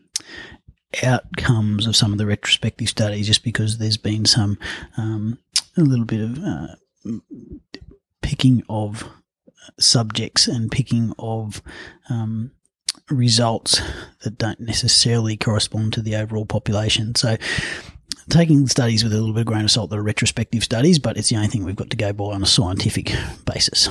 outcomes 1.02 1.88
of 1.88 1.96
some 1.96 2.12
of 2.12 2.20
the 2.20 2.28
retrospective 2.28 2.90
studies 2.90 3.26
just 3.26 3.44
because 3.44 3.80
there's 3.80 3.98
been 3.98 4.26
some 4.26 4.60
um, 4.96 5.40
a 5.76 5.82
little 5.82 6.06
bit 6.06 6.22
of 6.22 6.38
uh, 6.38 6.68
picking 8.22 8.62
of 8.70 9.10
subjects 9.80 10.48
and 10.48 10.72
picking 10.72 11.14
of 11.18 11.64
um, 12.12 12.52
results 13.10 13.82
that 14.24 14.38
don't 14.38 14.60
necessarily 14.60 15.38
correspond 15.38 15.94
to 15.94 16.02
the 16.02 16.16
overall 16.16 16.46
population. 16.46 17.16
So 17.16 17.38
taking 18.30 18.68
studies 18.68 19.04
with 19.04 19.14
a 19.14 19.18
little 19.18 19.34
bit 19.34 19.42
of 19.42 19.48
grain 19.48 19.64
of 19.64 19.72
salt 19.72 19.90
that 19.90 20.00
are 20.00 20.04
retrospective 20.04 20.64
studies, 20.64 21.00
but 21.00 21.18
it's 21.18 21.30
the 21.30 21.36
only 21.36 21.48
thing 21.48 21.64
we've 21.64 21.76
got 21.76 21.90
to 21.90 21.98
go 21.98 22.14
by 22.14 22.26
on 22.26 22.44
a 22.44 22.48
scientific 22.48 23.14
basis. 23.46 23.90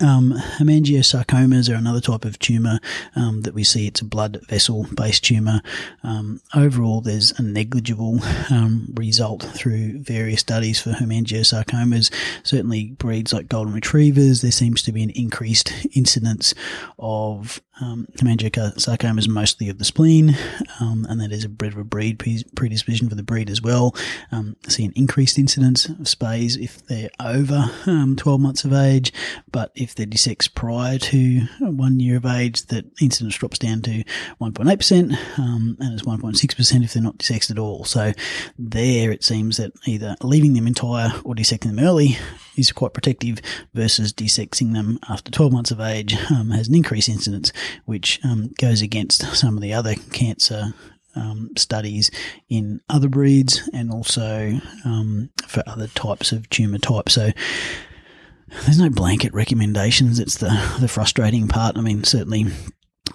Um, 0.00 0.32
hemangiosarcomas 0.58 1.72
are 1.72 1.76
another 1.76 2.00
type 2.00 2.24
of 2.24 2.38
tumour 2.38 2.80
um, 3.14 3.42
that 3.42 3.54
we 3.54 3.62
see. 3.62 3.86
It's 3.86 4.00
a 4.00 4.04
blood 4.04 4.40
vessel 4.48 4.86
based 4.96 5.24
tumour. 5.24 5.60
Um, 6.02 6.40
overall, 6.54 7.00
there's 7.00 7.30
a 7.38 7.42
negligible 7.42 8.18
um, 8.50 8.88
result 8.94 9.42
through 9.42 10.00
various 10.00 10.40
studies 10.40 10.80
for 10.80 10.90
hemangiosarcomas. 10.90 12.12
Certainly, 12.42 12.96
breeds 12.98 13.32
like 13.32 13.48
golden 13.48 13.72
retrievers, 13.72 14.42
there 14.42 14.50
seems 14.50 14.82
to 14.82 14.92
be 14.92 15.02
an 15.02 15.10
increased 15.10 15.72
incidence 15.94 16.54
of 16.98 17.62
um, 17.80 18.06
hemangiosarcomas, 18.16 19.28
mostly 19.28 19.68
of 19.68 19.78
the 19.78 19.84
spleen, 19.84 20.36
um, 20.80 21.06
and 21.08 21.20
that 21.20 21.32
is 21.32 21.44
a 21.44 21.48
bit 21.48 21.72
of 21.72 21.78
a 21.78 21.84
breed 21.84 22.18
predisposition 22.54 23.08
for 23.08 23.14
the 23.14 23.22
breed 23.22 23.50
as 23.50 23.60
well. 23.60 23.94
Um, 24.30 24.56
see 24.68 24.84
an 24.84 24.92
increased 24.94 25.38
incidence 25.38 25.86
of 25.86 26.06
spays 26.06 26.56
if 26.56 26.86
they're 26.86 27.10
over 27.20 27.70
12 27.84 28.40
months 28.40 28.64
of 28.64 28.72
age, 28.72 29.12
but 29.50 29.72
if 29.74 29.94
they're 29.94 30.06
desexed 30.06 30.54
prior 30.54 30.98
to 30.98 31.40
one 31.60 32.00
year 32.00 32.16
of 32.16 32.26
age, 32.26 32.66
that 32.66 32.86
incidence 33.00 33.36
drops 33.36 33.58
down 33.58 33.82
to 33.82 34.04
1.8%, 34.40 35.38
um, 35.38 35.76
and 35.80 35.94
it's 35.94 36.06
1.6% 36.06 36.84
if 36.84 36.92
they're 36.92 37.02
not 37.02 37.18
desexed 37.18 37.50
at 37.50 37.58
all. 37.58 37.84
So 37.84 38.12
there 38.58 39.10
it 39.10 39.24
seems 39.24 39.56
that 39.56 39.72
either 39.86 40.16
leaving 40.22 40.54
them 40.54 40.66
entire 40.66 41.10
or 41.24 41.34
desexing 41.34 41.74
them 41.74 41.80
early 41.80 42.16
is 42.56 42.72
quite 42.72 42.92
protective 42.92 43.40
versus 43.72 44.12
desexing 44.12 44.72
them 44.74 44.98
after 45.08 45.30
12 45.30 45.52
months 45.52 45.70
of 45.70 45.80
age 45.80 46.14
um, 46.30 46.50
has 46.50 46.68
an 46.68 46.74
increased 46.74 47.08
incidence, 47.08 47.52
which 47.84 48.20
um, 48.24 48.52
goes 48.60 48.82
against 48.82 49.22
some 49.36 49.56
of 49.56 49.62
the 49.62 49.72
other 49.72 49.94
cancer 50.12 50.74
um, 51.16 51.50
studies 51.56 52.10
in 52.48 52.80
other 52.88 53.08
breeds 53.08 53.68
and 53.72 53.90
also 53.90 54.58
um, 54.84 55.30
for 55.46 55.62
other 55.66 55.86
types 55.88 56.32
of 56.32 56.48
tumour 56.50 56.78
types. 56.78 57.14
So 57.14 57.30
there's 58.64 58.78
no 58.78 58.90
blanket 58.90 59.32
recommendations. 59.32 60.18
It's 60.18 60.38
the 60.38 60.76
the 60.80 60.88
frustrating 60.88 61.48
part. 61.48 61.76
I 61.76 61.80
mean, 61.80 62.04
certainly 62.04 62.46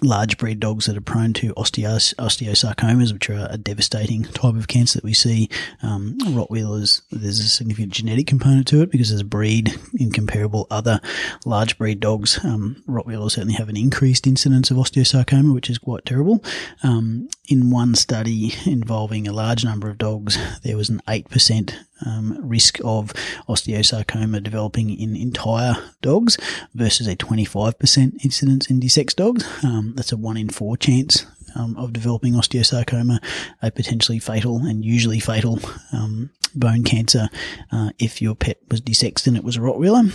large 0.02 0.38
breed 0.38 0.60
dogs 0.60 0.86
that 0.86 0.96
are 0.96 1.02
prone 1.02 1.32
to 1.34 1.54
osteos- 1.54 2.14
osteosarcomas, 2.16 3.12
which 3.12 3.30
are 3.30 3.48
a 3.50 3.58
devastating 3.58 4.24
type 4.24 4.54
of 4.54 4.68
cancer 4.68 4.98
that 4.98 5.04
we 5.04 5.14
see. 5.14 5.48
Um, 5.82 6.16
Rottweilers, 6.20 7.02
there's 7.10 7.40
a 7.40 7.48
significant 7.48 7.92
genetic 7.92 8.26
component 8.26 8.66
to 8.68 8.82
it 8.82 8.90
because 8.90 9.10
there's 9.10 9.20
a 9.20 9.24
breed 9.24 9.74
in 9.98 10.12
comparable 10.12 10.66
other 10.70 11.00
large 11.44 11.78
breed 11.78 12.00
dogs, 12.00 12.42
um, 12.44 12.82
Rottweilers 12.88 13.32
certainly 13.32 13.54
have 13.54 13.68
an 13.68 13.76
increased 13.76 14.26
incidence 14.26 14.70
of 14.70 14.76
osteosarcoma, 14.76 15.54
which 15.54 15.70
is 15.70 15.78
quite 15.78 16.04
terrible. 16.04 16.42
Um, 16.82 17.28
in 17.48 17.70
one 17.70 17.94
study 17.94 18.54
involving 18.66 19.26
a 19.26 19.32
large 19.32 19.64
number 19.64 19.88
of 19.88 19.98
dogs, 19.98 20.38
there 20.62 20.76
was 20.76 20.88
an 20.88 21.00
8% 21.08 21.74
um, 22.06 22.38
risk 22.42 22.78
of 22.84 23.12
osteosarcoma 23.48 24.42
developing 24.42 24.90
in 24.90 25.16
entire 25.16 25.74
dogs 26.02 26.38
versus 26.74 27.06
a 27.06 27.16
25% 27.16 28.24
incidence 28.24 28.70
in 28.70 28.80
desexed 28.80 29.16
dogs. 29.16 29.44
Um, 29.64 29.94
that's 29.96 30.12
a 30.12 30.16
1 30.16 30.36
in 30.36 30.48
4 30.48 30.76
chance 30.76 31.26
um, 31.54 31.76
of 31.76 31.92
developing 31.92 32.34
osteosarcoma, 32.34 33.18
a 33.62 33.70
potentially 33.70 34.18
fatal 34.18 34.58
and 34.58 34.84
usually 34.84 35.20
fatal 35.20 35.58
um, 35.92 36.30
bone 36.54 36.84
cancer 36.84 37.28
uh, 37.72 37.90
if 37.98 38.20
your 38.20 38.34
pet 38.34 38.58
was 38.70 38.80
desexed 38.80 39.26
and 39.26 39.36
it 39.36 39.44
was 39.44 39.56
a 39.56 39.60
Rottweiler 39.60 40.12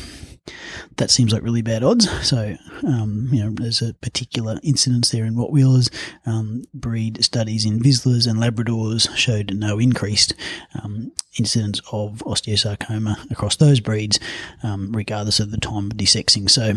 that 0.98 1.12
seems 1.12 1.34
like 1.34 1.44
really 1.44 1.62
bad 1.62 1.84
odds. 1.84 2.10
So, 2.28 2.56
um, 2.86 3.30
you 3.32 3.44
know, 3.44 3.52
there's 3.52 3.82
a 3.82 3.94
particular 3.96 4.60
incidence 4.64 5.10
there 5.10 5.26
in 5.26 5.36
Rottweilers. 5.36 5.92
Um, 6.26 6.64
breed 6.74 7.24
studies 7.24 7.66
in 7.66 7.80
Vizslas 7.80 8.28
and 8.28 8.40
Labradors 8.40 9.14
showed 9.16 9.54
no 9.56 9.80
increased 9.80 10.34
um, 10.82 11.12
incidence 11.38 11.82
of 11.92 12.24
osteosarcoma 12.26 13.30
across 13.32 13.56
those 13.58 13.80
breeds, 13.80 14.20
um, 14.64 14.92
regardless 14.92 15.40
of 15.40 15.52
the 15.52 15.58
time 15.58 15.88
of 15.88 15.98
desexing. 15.98 16.50
So, 16.50 16.74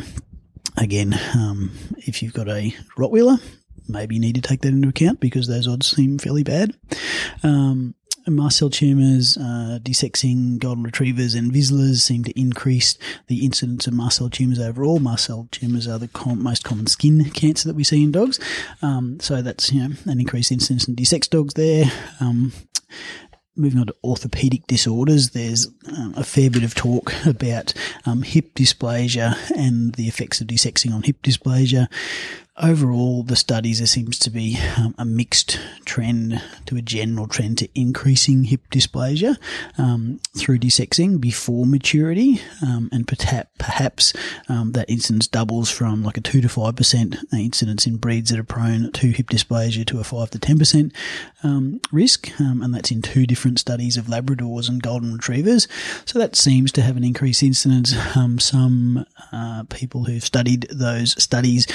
again, 0.77 1.19
um, 1.35 1.73
if 1.99 2.23
you've 2.23 2.35
got 2.35 2.49
a 2.49 2.75
Rottweiler, 2.97 3.41
maybe 3.89 4.15
you 4.15 4.21
need 4.21 4.35
to 4.35 4.41
take 4.41 4.63
that 4.63 4.69
into 4.69 4.89
account 4.89 5.21
because 5.21 5.47
those 5.47 5.69
odds 5.69 5.87
seem 5.87 6.19
fairly 6.19 6.43
bad. 6.43 6.75
Um, 7.43 7.95
mast 8.31 8.59
cell 8.59 8.71
tumours, 8.71 9.37
uh, 9.37 9.79
desexing 9.83 10.59
golden 10.59 10.85
retrievers 10.85 11.35
and 11.35 11.53
Vizslas 11.53 11.97
seem 11.97 12.25
to 12.25 12.39
increase 12.39 12.97
the 13.27 13.45
incidence 13.45 13.87
of 13.87 13.95
mast 13.95 14.19
cell 14.19 14.31
tumours 14.31 14.59
overall. 14.59 14.99
Mast 14.99 15.27
cell 15.27 15.49
tumours 15.51 15.89
are 15.89 15.99
the 15.99 16.09
com- 16.09 16.43
most 16.43 16.65
common 16.65 16.87
skin 16.87 17.25
cancer 17.31 17.69
that 17.69 17.77
we 17.77 17.85
see 17.85 18.03
in 18.03 18.13
dogs. 18.13 18.39
Um, 18.83 19.19
so 19.21 19.43
that's, 19.43 19.73
you 19.73 19.89
know, 19.89 19.95
an 20.07 20.21
increased 20.21 20.53
incidence 20.53 20.89
in 20.89 20.97
desexed 20.97 21.31
dogs 21.31 21.55
there. 21.55 21.91
Um, 22.21 22.53
moving 23.59 23.81
on 23.81 23.87
to 23.87 23.95
orthopedic 24.05 24.67
disorders, 24.67 25.31
there's 25.31 25.67
um, 25.89 26.15
a 26.17 26.25
fair 26.25 26.49
bit 26.49 26.63
of 26.63 26.75
talk 26.75 27.13
about 27.27 27.75
um, 28.07 28.23
hip 28.23 28.55
dysplasia 28.55 29.35
and 29.57 29.95
the 29.95 30.07
effects 30.07 30.41
of 30.41 30.47
desexing 30.47 30.95
on 30.95 31.03
hip 31.03 31.21
dysplasia 31.23 31.89
overall, 32.63 33.23
the 33.23 33.37
studies, 33.37 33.79
there 33.79 33.87
seems 33.87 34.19
to 34.19 34.31
be 34.31 34.59
um, 34.77 34.95
a 34.99 35.05
mixed 35.05 35.59
trend 35.85 36.43
to 36.67 36.77
a 36.77 36.83
general 36.83 37.27
trend 37.27 37.59
to 37.59 37.69
increasing 37.75 38.45
hip 38.45 38.61
dysplasia 38.71 39.37
um, 39.77 40.21
through 40.37 40.59
desexing 40.59 41.21
before 41.21 41.67
maturity, 41.67 42.41
um, 42.63 42.89
and 42.93 43.07
perhaps 43.07 44.13
um, 44.49 44.73
that 44.73 44.89
incidence 44.91 45.27
doubles 45.27 45.71
from 45.71 46.03
like 46.03 46.17
a 46.17 46.21
2 46.21 46.41
to 46.41 46.49
5% 46.49 47.17
incidence 47.33 47.87
in 47.87 47.97
breeds 47.97 48.31
that 48.31 48.39
are 48.39 48.45
prone 48.45 48.91
to 48.93 49.11
hip 49.11 49.29
dysplasia 49.29 49.87
to 49.87 50.01
a 50.01 50.05
5 50.05 50.31
to 50.31 50.39
10% 50.39 50.93
um, 51.43 51.81
risk, 51.93 52.31
um, 52.41 52.63
and 52.63 52.75
that's 52.75 52.91
in 52.91 53.03
two 53.03 53.27
different 53.27 53.59
studies 53.59 53.97
of 53.97 54.07
Labradors 54.07 54.69
and 54.69 54.83
Golden 54.83 55.13
Retrievers. 55.13 55.69
So 56.05 56.19
that 56.19 56.37
seems 56.37 56.73
to 56.73 56.83
have 56.83 56.97
an 56.97 57.05
increased 57.05 57.43
incidence. 57.43 57.95
some 58.39 59.07
uh, 59.33 59.65
people 59.71 60.05
who've 60.05 60.25
studied 60.25 60.67
those 60.71 61.21
studies 61.23 61.67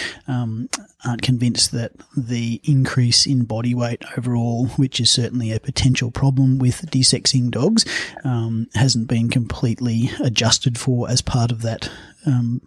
aren't 1.05 1.21
convinced 1.21 1.71
that 1.71 1.91
the 2.15 2.61
increase 2.63 3.25
in 3.25 3.43
body 3.43 3.75
weight 3.75 4.03
overall, 4.17 4.67
which 4.77 4.99
is 4.99 5.09
certainly 5.09 5.51
a 5.51 5.59
potential 5.59 6.11
problem 6.11 6.59
with 6.59 6.89
desexing 6.89 7.51
dogs, 7.51 7.85
um, 8.23 8.67
hasn't 8.75 9.07
been 9.07 9.29
completely 9.29 10.09
adjusted 10.23 10.77
for 10.77 11.09
as 11.09 11.21
part 11.21 11.51
of 11.51 11.61
that 11.61 11.89
um, 12.25 12.61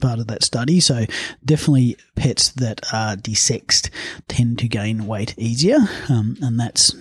part 0.00 0.18
of 0.18 0.26
that 0.26 0.42
study. 0.42 0.80
So 0.80 1.04
definitely 1.44 1.96
pets 2.16 2.48
that 2.50 2.80
are 2.92 3.14
desexed 3.14 3.90
tend 4.26 4.58
to 4.58 4.68
gain 4.68 5.06
weight 5.06 5.34
easier, 5.38 5.78
um, 6.08 6.36
and 6.40 6.58
that's 6.58 6.92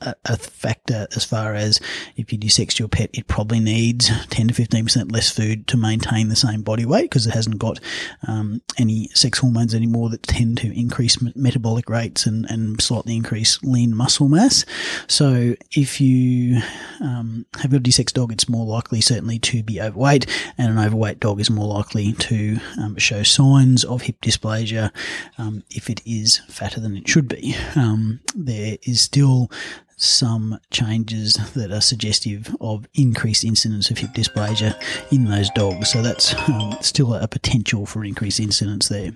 a, 0.00 0.36
factor 0.36 1.06
as 1.14 1.24
far 1.24 1.54
as 1.54 1.80
if 2.16 2.32
you 2.32 2.38
desex 2.38 2.78
your 2.78 2.88
pet, 2.88 3.10
it 3.12 3.26
probably 3.26 3.60
needs 3.60 4.10
10 4.28 4.48
to 4.48 4.54
15% 4.54 5.12
less 5.12 5.30
food 5.30 5.66
to 5.68 5.76
maintain 5.76 6.28
the 6.28 6.36
same 6.36 6.62
body 6.62 6.84
weight 6.84 7.04
because 7.04 7.26
it 7.26 7.34
hasn't 7.34 7.58
got 7.58 7.80
um, 8.26 8.60
any 8.78 9.08
sex 9.08 9.38
hormones 9.38 9.74
anymore 9.74 10.08
that 10.10 10.22
tend 10.22 10.58
to 10.58 10.78
increase 10.78 11.18
metabolic 11.34 11.88
rates 11.88 12.26
and, 12.26 12.46
and 12.46 12.80
slightly 12.80 13.16
increase 13.16 13.62
lean 13.62 13.94
muscle 13.94 14.28
mass. 14.28 14.64
So 15.06 15.54
if 15.72 16.00
you 16.00 16.60
um, 17.00 17.46
have 17.60 17.72
a 17.72 17.78
desexed 17.78 18.14
dog, 18.14 18.32
it's 18.32 18.48
more 18.48 18.66
likely 18.66 19.00
certainly 19.00 19.38
to 19.40 19.62
be 19.62 19.80
overweight, 19.80 20.26
and 20.58 20.70
an 20.70 20.84
overweight 20.84 21.20
dog 21.20 21.40
is 21.40 21.50
more 21.50 21.66
likely 21.66 22.12
to 22.14 22.58
um, 22.78 22.96
show 22.96 23.22
signs 23.22 23.84
of 23.84 24.02
hip 24.02 24.20
dysplasia 24.20 24.90
um, 25.38 25.62
if 25.70 25.88
it 25.88 26.00
is 26.04 26.38
fatter 26.48 26.80
than 26.80 26.96
it 26.96 27.08
should 27.08 27.28
be. 27.28 27.56
Um, 27.76 28.20
there 28.34 28.78
is 28.82 29.00
still 29.00 29.50
some 30.00 30.58
changes 30.70 31.34
that 31.54 31.70
are 31.70 31.80
suggestive 31.80 32.54
of 32.60 32.86
increased 32.94 33.44
incidence 33.44 33.90
of 33.90 33.98
hip 33.98 34.10
dysplasia 34.10 34.74
in 35.12 35.26
those 35.26 35.50
dogs. 35.50 35.90
So 35.90 36.02
that's 36.02 36.34
um, 36.48 36.76
still 36.80 37.14
a 37.14 37.28
potential 37.28 37.86
for 37.86 38.04
increased 38.04 38.40
incidence 38.40 38.88
there. 38.88 39.12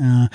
Uh, 0.00 0.28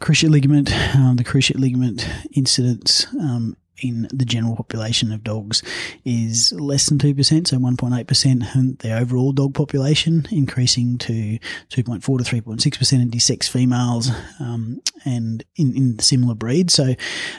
cruciate 0.00 0.30
ligament, 0.30 0.72
um, 0.96 1.16
the 1.16 1.24
cruciate 1.24 1.58
ligament 1.58 2.08
incidence 2.32 3.06
um, 3.20 3.56
in 3.82 4.08
the 4.12 4.24
general 4.24 4.56
population 4.56 5.12
of 5.12 5.24
dogs 5.24 5.62
is 6.04 6.52
less 6.52 6.86
than 6.88 6.98
2%, 6.98 7.46
so 7.46 7.58
1.8%, 7.58 8.54
and 8.54 8.78
the 8.78 8.96
overall 8.96 9.32
dog 9.32 9.54
population 9.54 10.26
increasing 10.30 10.98
to 10.98 11.38
2.4 11.70 12.00
to 12.00 12.42
3.6% 12.42 12.92
in 12.92 13.10
desexed 13.10 13.50
females 13.50 14.10
um, 14.40 14.80
and 15.04 15.44
in, 15.56 15.76
in 15.76 15.98
similar 15.98 16.34
breeds. 16.34 16.74
So 16.74 16.94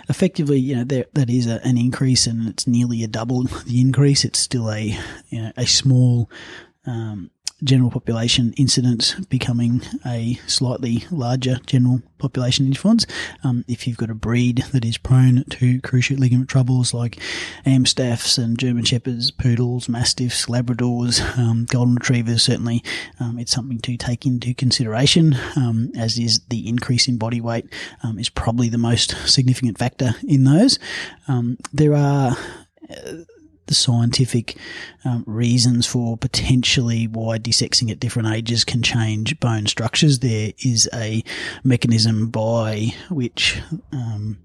effectively, 0.10 0.60
you 0.60 0.76
know, 0.76 0.84
there, 0.84 1.06
that 1.14 1.30
is 1.30 1.48
a, 1.48 1.66
an 1.66 1.78
increase 1.78 2.28
and 2.28 2.48
it's 2.48 2.68
nearly 2.68 3.04
a 3.04 3.08
double 3.08 3.44
the 3.66 3.82
increase. 3.82 4.26
It's 4.26 4.40
still 4.40 4.72
a, 4.72 4.98
you 5.30 5.42
know, 5.42 5.52
a 5.58 5.66
small 5.66 6.30
um, 6.86 7.32
general 7.64 7.90
population 7.90 8.54
incidence 8.56 9.16
becoming 9.26 9.82
a 10.06 10.40
slightly 10.46 11.06
larger 11.10 11.60
general 11.66 12.02
population 12.20 12.66
influence. 12.66 13.06
Um, 13.44 13.66
if 13.68 13.88
you've 13.88 13.98
got 13.98 14.10
a 14.10 14.16
breed 14.16 14.64
that 14.72 14.86
is 14.86 14.98
prone 14.98 15.44
to 15.50 15.82
cruciate 15.82 16.20
ligament 16.20 16.50
troubles 16.50 16.94
like 16.94 17.20
Amstaffs 17.66 18.38
and 18.38 18.60
German 18.60 18.84
Shepherds, 18.84 19.32
Poodles, 19.32 19.90
Mastiffs, 19.90 20.46
Labradors, 20.46 21.22
um, 21.38 21.66
Golden 21.66 21.96
Retrievers, 21.96 22.44
certainly 22.44 22.84
um, 23.20 23.40
it's 23.40 23.52
something 23.52 23.80
to 23.80 23.98
take 23.98 24.26
into 24.26 24.54
consideration, 24.54 25.36
um, 25.56 25.92
as 25.98 26.18
is 26.18 26.42
the 26.50 26.68
increase 26.68 27.08
in 27.08 27.18
body 27.18 27.42
weight 27.42 27.66
um, 28.04 28.20
is 28.20 28.30
probably 28.30 28.70
the 28.70 28.78
most 28.78 29.16
significant 29.28 29.78
factor 29.78 30.16
in 30.28 30.44
those. 30.44 30.78
Um, 31.28 31.58
there 31.74 31.94
are 31.94 32.38
uh, 32.90 33.14
the 33.68 33.76
scientific 33.76 34.58
um, 35.06 35.24
reasons 35.28 35.86
for 35.86 36.18
potentially 36.18 37.08
why 37.08 37.38
desexing 37.38 37.92
at 37.92 38.00
different 38.00 38.30
ages 38.30 38.64
can 38.64 38.82
change 38.82 39.40
bone 39.40 39.66
structures. 39.68 40.20
There 40.20 40.52
is 40.64 40.90
a 40.94 41.24
mechanism 41.64 42.30
by 42.30 42.94
which 43.10 43.62
um, 43.92 44.38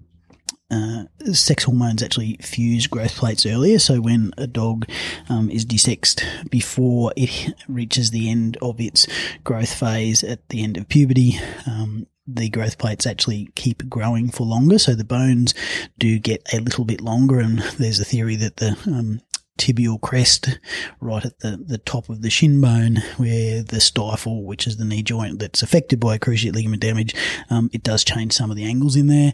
uh, 0.71 1.03
sex 1.33 1.65
hormones 1.65 2.01
actually 2.01 2.37
fuse 2.41 2.87
growth 2.87 3.15
plates 3.15 3.45
earlier. 3.45 3.79
So 3.79 4.01
when 4.01 4.31
a 4.37 4.47
dog 4.47 4.89
um, 5.29 5.49
is 5.49 5.65
desexed 5.65 6.49
before 6.49 7.13
it 7.15 7.53
reaches 7.67 8.11
the 8.11 8.29
end 8.29 8.57
of 8.61 8.79
its 8.79 9.07
growth 9.43 9.73
phase 9.73 10.23
at 10.23 10.47
the 10.49 10.63
end 10.63 10.77
of 10.77 10.89
puberty, 10.89 11.39
um, 11.67 12.07
the 12.27 12.49
growth 12.49 12.77
plates 12.77 13.05
actually 13.05 13.49
keep 13.55 13.89
growing 13.89 14.29
for 14.29 14.45
longer. 14.45 14.79
So 14.79 14.95
the 14.95 15.03
bones 15.03 15.53
do 15.97 16.19
get 16.19 16.41
a 16.53 16.59
little 16.59 16.85
bit 16.85 17.01
longer. 17.01 17.39
And 17.39 17.59
there's 17.77 17.99
a 17.99 18.05
theory 18.05 18.35
that 18.37 18.57
the 18.57 18.77
um, 18.87 19.19
tibial 19.57 20.01
crest 20.01 20.59
right 20.99 21.25
at 21.25 21.39
the, 21.39 21.57
the 21.57 21.77
top 21.77 22.09
of 22.09 22.21
the 22.21 22.29
shin 22.29 22.59
bone 22.61 22.97
where 23.17 23.61
the 23.61 23.81
stifle, 23.81 24.43
which 24.43 24.65
is 24.67 24.77
the 24.77 24.85
knee 24.85 25.03
joint 25.03 25.39
that's 25.39 25.61
affected 25.61 25.99
by 25.99 26.17
cruciate 26.17 26.53
ligament 26.53 26.81
damage, 26.81 27.13
um, 27.49 27.69
it 27.73 27.83
does 27.83 28.03
change 28.03 28.33
some 28.33 28.49
of 28.49 28.57
the 28.57 28.65
angles 28.65 28.95
in 28.95 29.07
there 29.07 29.33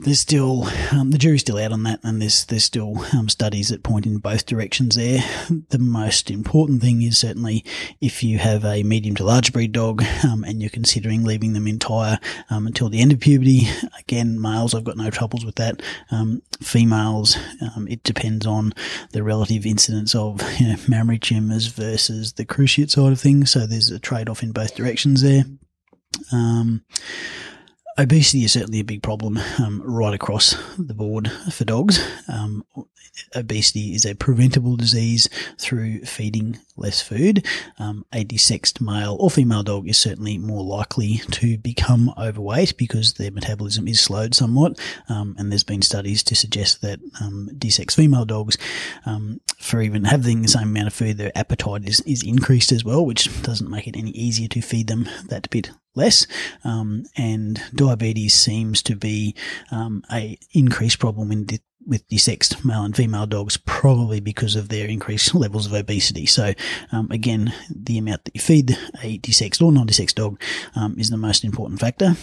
there's 0.00 0.20
still 0.20 0.64
um, 0.92 1.10
the 1.10 1.18
jury's 1.18 1.40
still 1.40 1.58
out 1.58 1.72
on 1.72 1.82
that, 1.82 2.00
and 2.04 2.22
there's 2.22 2.44
there's 2.46 2.64
still 2.64 3.04
um, 3.12 3.28
studies 3.28 3.68
that 3.68 3.82
point 3.82 4.06
in 4.06 4.18
both 4.18 4.46
directions. 4.46 4.94
There, 4.94 5.18
the 5.70 5.78
most 5.78 6.30
important 6.30 6.82
thing 6.82 7.02
is 7.02 7.18
certainly 7.18 7.64
if 8.00 8.22
you 8.22 8.38
have 8.38 8.64
a 8.64 8.84
medium 8.84 9.16
to 9.16 9.24
large 9.24 9.52
breed 9.52 9.72
dog 9.72 10.04
um, 10.24 10.44
and 10.44 10.60
you're 10.60 10.70
considering 10.70 11.24
leaving 11.24 11.52
them 11.52 11.66
entire 11.66 12.18
um, 12.48 12.66
until 12.66 12.88
the 12.88 13.00
end 13.00 13.12
of 13.12 13.20
puberty. 13.20 13.68
Again, 13.98 14.40
males, 14.40 14.74
I've 14.74 14.84
got 14.84 14.96
no 14.96 15.10
troubles 15.10 15.44
with 15.44 15.56
that. 15.56 15.82
Um, 16.10 16.42
females, 16.62 17.36
um, 17.74 17.88
it 17.88 18.02
depends 18.04 18.46
on 18.46 18.74
the 19.12 19.22
relative 19.22 19.66
incidence 19.66 20.14
of 20.14 20.40
you 20.60 20.68
know, 20.68 20.76
mammary 20.86 21.18
tumors 21.18 21.66
versus 21.66 22.34
the 22.34 22.46
cruciate 22.46 22.90
side 22.90 23.12
of 23.12 23.20
things. 23.20 23.50
So 23.50 23.66
there's 23.66 23.90
a 23.90 23.98
trade 23.98 24.28
off 24.28 24.42
in 24.42 24.52
both 24.52 24.76
directions 24.76 25.22
there. 25.22 25.44
Um, 26.32 26.84
obesity 27.98 28.44
is 28.44 28.52
certainly 28.52 28.80
a 28.80 28.84
big 28.84 29.02
problem 29.02 29.38
um, 29.58 29.82
right 29.84 30.14
across 30.14 30.56
the 30.78 30.94
board 30.94 31.30
for 31.52 31.64
dogs. 31.64 32.00
Um, 32.28 32.64
obesity 33.34 33.94
is 33.94 34.04
a 34.04 34.14
preventable 34.14 34.76
disease 34.76 35.28
through 35.58 36.00
feeding 36.04 36.58
less 36.76 37.02
food. 37.02 37.44
Um, 37.78 38.04
a 38.12 38.24
desexed 38.24 38.80
male 38.80 39.16
or 39.18 39.30
female 39.30 39.62
dog 39.62 39.88
is 39.88 39.98
certainly 39.98 40.38
more 40.38 40.62
likely 40.62 41.18
to 41.32 41.58
become 41.58 42.14
overweight 42.16 42.76
because 42.76 43.14
their 43.14 43.30
metabolism 43.30 43.88
is 43.88 44.00
slowed 44.00 44.34
somewhat. 44.34 44.78
Um, 45.08 45.34
and 45.38 45.50
there's 45.50 45.64
been 45.64 45.82
studies 45.82 46.22
to 46.24 46.36
suggest 46.36 46.80
that 46.82 47.00
um, 47.20 47.50
desexed 47.54 47.96
female 47.96 48.24
dogs, 48.24 48.56
um, 49.06 49.40
for 49.58 49.82
even 49.82 50.04
having 50.04 50.42
the 50.42 50.48
same 50.48 50.68
amount 50.68 50.86
of 50.86 50.94
food, 50.94 51.18
their 51.18 51.36
appetite 51.36 51.86
is, 51.86 52.00
is 52.02 52.22
increased 52.22 52.70
as 52.70 52.84
well, 52.84 53.04
which 53.04 53.42
doesn't 53.42 53.70
make 53.70 53.88
it 53.88 53.96
any 53.96 54.10
easier 54.12 54.48
to 54.48 54.60
feed 54.60 54.86
them 54.86 55.08
that 55.28 55.50
bit 55.50 55.70
less. 55.98 56.26
Um, 56.64 57.04
and 57.16 57.60
diabetes 57.74 58.34
seems 58.34 58.82
to 58.84 58.96
be 58.96 59.34
um, 59.70 60.02
a 60.10 60.38
increased 60.52 60.98
problem 60.98 61.30
in 61.30 61.44
di- 61.44 61.60
with 61.86 62.06
desexed 62.08 62.64
male 62.64 62.84
and 62.84 62.94
female 62.94 63.26
dogs, 63.26 63.56
probably 63.56 64.20
because 64.20 64.56
of 64.56 64.68
their 64.68 64.86
increased 64.86 65.34
levels 65.34 65.66
of 65.66 65.72
obesity. 65.72 66.26
So, 66.26 66.52
um, 66.92 67.10
again, 67.10 67.52
the 67.70 67.98
amount 67.98 68.24
that 68.24 68.34
you 68.34 68.40
feed 68.40 68.76
a 69.02 69.18
desexed 69.18 69.62
or 69.62 69.72
non-desexed 69.72 70.14
dog 70.14 70.40
um, 70.76 70.98
is 70.98 71.10
the 71.10 71.16
most 71.16 71.44
important 71.44 71.80
factor. 71.80 72.14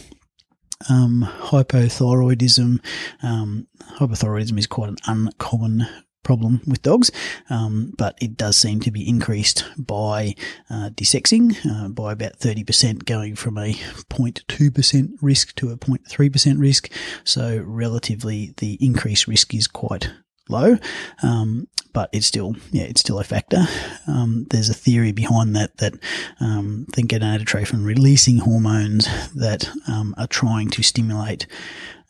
Um, 0.89 1.27
hypothyroidism, 1.39 2.79
um, 3.23 3.67
hypothyroidism 3.97 4.59
is 4.59 4.67
quite 4.67 4.89
an 4.89 4.97
uncommon 5.07 5.87
problem 6.25 6.59
with 6.67 6.81
dogs, 6.81 7.09
um, 7.49 7.93
but 7.97 8.17
it 8.19 8.35
does 8.35 8.57
seem 8.57 8.81
to 8.81 8.91
be 8.91 9.07
increased 9.07 9.63
by 9.77 10.35
uh, 10.69 10.89
desexing 10.89 11.55
uh, 11.65 11.87
by 11.87 12.11
about 12.11 12.39
30%, 12.39 13.05
going 13.05 13.35
from 13.35 13.57
a 13.57 13.73
0.2% 13.73 15.11
risk 15.21 15.55
to 15.55 15.69
a 15.69 15.77
0.3% 15.77 16.59
risk. 16.59 16.91
So, 17.23 17.63
relatively, 17.65 18.53
the 18.57 18.77
increased 18.81 19.27
risk 19.27 19.53
is 19.53 19.67
quite 19.67 20.11
low, 20.49 20.77
um, 21.23 21.67
but 21.93 22.09
it's 22.11 22.27
still 22.27 22.55
yeah 22.71 22.83
it's 22.83 23.01
still 23.01 23.19
a 23.19 23.23
factor. 23.23 23.63
Um, 24.07 24.45
there's 24.49 24.69
a 24.69 24.73
theory 24.73 25.11
behind 25.11 25.55
that 25.55 25.77
that 25.77 25.93
um, 26.39 26.85
think 26.91 27.11
gonadotrophin 27.11 27.85
releasing 27.85 28.39
hormones 28.39 29.07
that 29.33 29.69
um, 29.87 30.13
are 30.17 30.27
trying 30.27 30.69
to 30.71 30.83
stimulate 30.83 31.47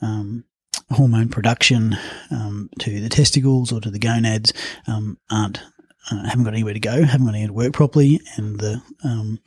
um, 0.01 0.43
hormone 0.91 1.29
production 1.29 1.97
um, 2.31 2.69
to 2.79 2.99
the 2.99 3.09
testicles 3.09 3.71
or 3.71 3.81
to 3.81 3.89
the 3.89 3.99
gonads 3.99 4.53
um, 4.87 5.17
aren't 5.31 5.59
uh, 6.11 6.23
haven't 6.23 6.43
got 6.43 6.53
anywhere 6.53 6.73
to 6.73 6.79
go, 6.79 7.03
haven't 7.03 7.25
got 7.25 7.33
anywhere 7.33 7.47
to 7.47 7.53
work 7.53 7.73
properly, 7.73 8.21
and 8.37 8.59
the 8.59 8.81
um, 9.03 9.39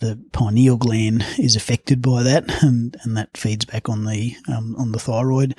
the 0.00 0.22
pineal 0.32 0.76
gland 0.76 1.24
is 1.38 1.56
affected 1.56 2.02
by 2.02 2.22
that, 2.22 2.62
and, 2.62 2.96
and 3.02 3.16
that 3.16 3.34
feeds 3.36 3.64
back 3.64 3.88
on 3.88 4.04
the 4.04 4.36
um, 4.48 4.76
on 4.76 4.92
the 4.92 4.98
thyroid. 4.98 5.54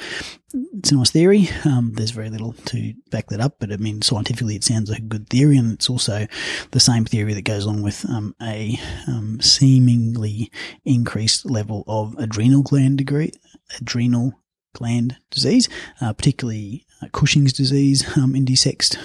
It's 0.78 0.91
a 0.91 0.96
nice 0.96 1.10
theory. 1.10 1.50
Um, 1.65 1.93
there's 1.96 2.12
very 2.12 2.30
little 2.30 2.54
to 2.54 2.93
back 3.10 3.30
that 3.30 3.41
up, 3.41 3.56
but 3.60 3.72
I 3.72 3.78
mean 3.78 4.04
scientifically 4.04 4.56
it 4.56 4.63
sounds 4.63 4.91
like 4.91 5.00
a 5.00 5.04
good 5.04 5.28
theory, 5.28 5.58
and 5.58 5.74
it's 5.74 5.89
also 5.89 6.28
the 6.69 6.80
same 6.80 7.06
theory 7.06 7.34
that 7.34 7.41
goes 7.41 7.65
along 7.65 7.82
with 7.82 8.08
um, 8.08 8.36
a 8.39 8.80
um, 9.08 9.41
seemingly 9.41 10.52
increased 10.86 11.50
level 11.50 11.84
of 11.88 12.15
adrenal 12.19 12.62
gland 12.62 13.00
degree, 13.00 13.32
adrenal 13.80 14.34
gland 14.74 15.18
disease, 15.32 15.70
uh, 16.02 16.14
particularly 16.14 16.86
uh, 17.02 17.08
Cushing's 17.12 17.54
disease 17.54 18.18
um, 18.18 18.36
in 18.36 18.46
desexed 18.46 18.98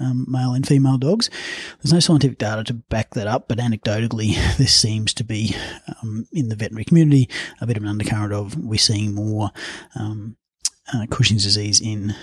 um, 0.00 0.26
male 0.28 0.52
and 0.52 0.66
female 0.66 0.98
dogs. 0.98 1.30
There's 1.82 1.92
no 1.92 2.00
scientific 2.00 2.38
data 2.38 2.64
to 2.64 2.74
back 2.74 3.14
that 3.14 3.26
up, 3.26 3.48
but 3.48 3.58
anecdotally, 3.58 4.34
this 4.56 4.74
seems 4.74 5.14
to 5.14 5.24
be 5.24 5.54
um, 6.02 6.26
in 6.32 6.48
the 6.48 6.56
veterinary 6.56 6.84
community 6.84 7.28
a 7.60 7.66
bit 7.66 7.76
of 7.76 7.82
an 7.82 7.88
undercurrent 7.88 8.32
of 8.32 8.56
we're 8.56 8.78
seeing 8.78 9.14
more 9.14 9.50
um, 9.94 10.36
uh, 10.92 11.06
Cushing's 11.10 11.44
disease 11.44 11.80
in 11.80 12.14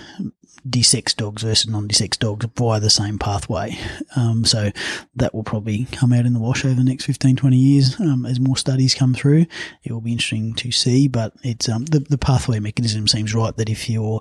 desexed 0.68 1.16
dogs 1.16 1.42
versus 1.42 1.68
non-desexed 1.68 2.20
dogs 2.20 2.46
via 2.56 2.78
the 2.78 2.90
same 2.90 3.18
pathway. 3.18 3.76
Um, 4.14 4.44
so 4.44 4.70
that 5.16 5.34
will 5.34 5.42
probably 5.42 5.86
come 5.86 6.12
out 6.12 6.24
in 6.24 6.34
the 6.34 6.40
wash 6.40 6.64
over 6.64 6.74
the 6.74 6.84
next 6.84 7.04
15, 7.04 7.36
20 7.36 7.56
years 7.56 8.00
um, 8.00 8.24
as 8.24 8.38
more 8.38 8.56
studies 8.56 8.94
come 8.94 9.14
through. 9.14 9.46
It 9.82 9.92
will 9.92 10.00
be 10.00 10.12
interesting 10.12 10.54
to 10.54 10.70
see, 10.70 11.08
but 11.08 11.32
it's 11.42 11.68
um, 11.68 11.86
the, 11.86 12.00
the 12.00 12.18
pathway 12.18 12.60
mechanism 12.60 13.08
seems 13.08 13.34
right 13.34 13.56
that 13.56 13.68
if 13.68 13.90
you're 13.90 14.20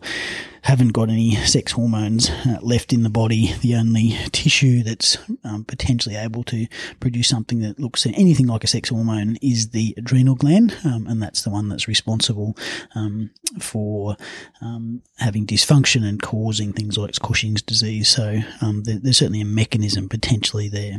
haven't 0.64 0.90
got 0.90 1.10
any 1.10 1.36
sex 1.38 1.72
hormones 1.72 2.30
uh, 2.30 2.60
left 2.62 2.94
in 2.94 3.04
the 3.04 3.10
body, 3.10 3.54
the 3.62 3.76
only 3.76 4.16
tissue 4.32 4.84
that's 4.84 5.18
um, 5.44 5.64
potentially 5.64 6.16
able 6.16 6.44
to 6.44 6.68
produce 7.00 7.28
something 7.28 7.62
that 7.62 7.80
looks 7.80 8.06
anything 8.06 8.46
like 8.48 8.64
a 8.64 8.68
sex 8.68 8.90
hormone 8.90 9.38
is 9.42 9.70
the 9.70 9.94
adrenal 9.98 10.36
gland, 10.36 10.78
um, 10.86 11.08
and 11.08 11.22
that's 11.22 11.42
the 11.42 11.50
one 11.50 11.70
that's 11.70 11.88
responsible 11.88 12.56
um, 12.96 13.32
for 13.60 14.16
um, 14.62 15.02
having 15.18 15.46
dysfunction 15.46 16.08
and 16.08 16.22
causing 16.22 16.74
things 16.74 16.98
like 16.98 17.20
Cushing's 17.22 17.62
disease. 17.62 18.10
So 18.10 18.40
um, 18.62 18.84
there, 18.84 19.00
there's 19.00 19.18
certainly 19.18 19.42
a 19.42 19.46
mechanism 19.46 20.10
potentially 20.10 20.70
there. 20.70 20.98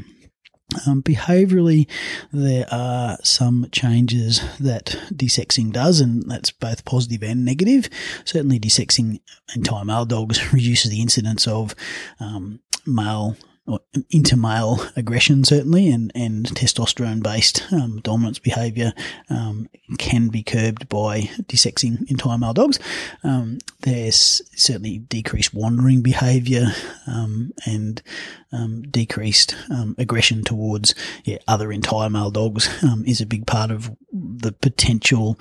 Um, 0.86 1.02
behaviorally, 1.02 1.86
there 2.32 2.66
are 2.70 3.18
some 3.22 3.66
changes 3.72 4.40
that 4.58 4.98
desexing 5.12 5.72
does, 5.72 6.00
and 6.00 6.22
that's 6.30 6.50
both 6.50 6.84
positive 6.84 7.22
and 7.22 7.44
negative. 7.44 7.90
Certainly, 8.24 8.60
desexing 8.60 9.20
entire 9.54 9.84
male 9.84 10.06
dogs 10.06 10.52
reduces 10.52 10.90
the 10.90 11.02
incidence 11.02 11.46
of 11.46 11.74
um, 12.20 12.60
male 12.86 13.36
or 13.66 13.78
intermale 14.10 14.80
aggression 14.96 15.44
certainly 15.44 15.88
and, 15.88 16.10
and 16.14 16.46
testosterone 16.46 17.22
based 17.22 17.64
um, 17.72 18.00
dominance 18.00 18.38
behaviour 18.40 18.92
um, 19.30 19.68
can 19.98 20.28
be 20.28 20.42
curbed 20.42 20.88
by 20.88 21.20
desexing 21.44 22.10
entire 22.10 22.38
male 22.38 22.52
dogs. 22.52 22.80
Um, 23.22 23.58
there's 23.82 24.42
certainly 24.56 24.98
decreased 24.98 25.54
wandering 25.54 26.02
behaviour 26.02 26.72
um, 27.06 27.52
and 27.64 28.02
um, 28.50 28.82
decreased 28.82 29.54
um, 29.70 29.94
aggression 29.96 30.42
towards 30.42 30.94
yeah, 31.24 31.38
other 31.46 31.70
entire 31.70 32.10
male 32.10 32.30
dogs 32.30 32.68
is 33.06 33.20
a 33.20 33.26
big 33.26 33.46
part 33.46 33.70
of 33.70 33.96
the 34.12 34.52
potential 34.52 35.38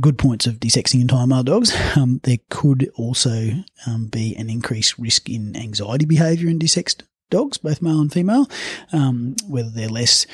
good 0.00 0.18
points 0.18 0.46
of 0.46 0.60
desexing 0.60 1.00
entire 1.00 1.26
male 1.26 1.42
dogs. 1.42 1.74
Um, 1.96 2.20
there 2.24 2.38
could 2.50 2.90
also 2.96 3.50
um, 3.86 4.06
be 4.06 4.34
an 4.36 4.50
increased 4.50 4.98
risk 4.98 5.28
in 5.28 5.56
anxiety 5.56 6.06
behaviour 6.06 6.48
in 6.48 6.58
desexed 6.58 7.02
dogs, 7.30 7.58
both 7.58 7.82
male 7.82 8.00
and 8.00 8.12
female, 8.12 8.48
um, 8.92 9.36
whether 9.46 9.70
they're 9.70 9.88
less 9.88 10.26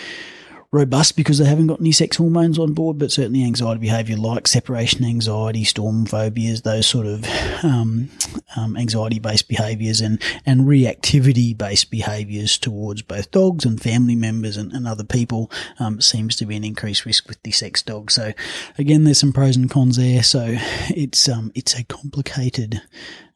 robust 0.72 1.16
because 1.16 1.38
they 1.38 1.46
haven't 1.46 1.66
got 1.66 1.80
any 1.80 1.90
sex 1.90 2.16
hormones 2.16 2.58
on 2.58 2.72
board, 2.72 2.96
but 2.96 3.10
certainly 3.10 3.42
anxiety 3.42 3.80
behavior 3.80 4.16
like 4.16 4.46
separation 4.46 5.04
anxiety, 5.04 5.64
storm 5.64 6.06
phobias, 6.06 6.62
those 6.62 6.86
sort 6.86 7.06
of 7.06 7.24
um, 7.64 8.08
um, 8.56 8.76
anxiety 8.76 9.18
based 9.18 9.48
behaviors 9.48 10.00
and, 10.00 10.22
and 10.46 10.62
reactivity 10.62 11.56
based 11.56 11.90
behaviors 11.90 12.56
towards 12.56 13.02
both 13.02 13.32
dogs 13.32 13.64
and 13.64 13.82
family 13.82 14.14
members 14.14 14.56
and, 14.56 14.72
and 14.72 14.86
other 14.86 15.02
people 15.02 15.50
um, 15.80 16.00
seems 16.00 16.36
to 16.36 16.46
be 16.46 16.54
an 16.54 16.62
increased 16.62 17.04
risk 17.04 17.26
with 17.28 17.42
the 17.42 17.50
sex 17.50 17.82
dog. 17.82 18.10
So 18.12 18.32
again, 18.78 19.02
there's 19.02 19.18
some 19.18 19.32
pros 19.32 19.56
and 19.56 19.68
cons 19.68 19.96
there. 19.96 20.22
So 20.22 20.54
it's 20.90 21.28
um, 21.28 21.50
it's 21.56 21.76
a 21.76 21.82
complicated 21.82 22.80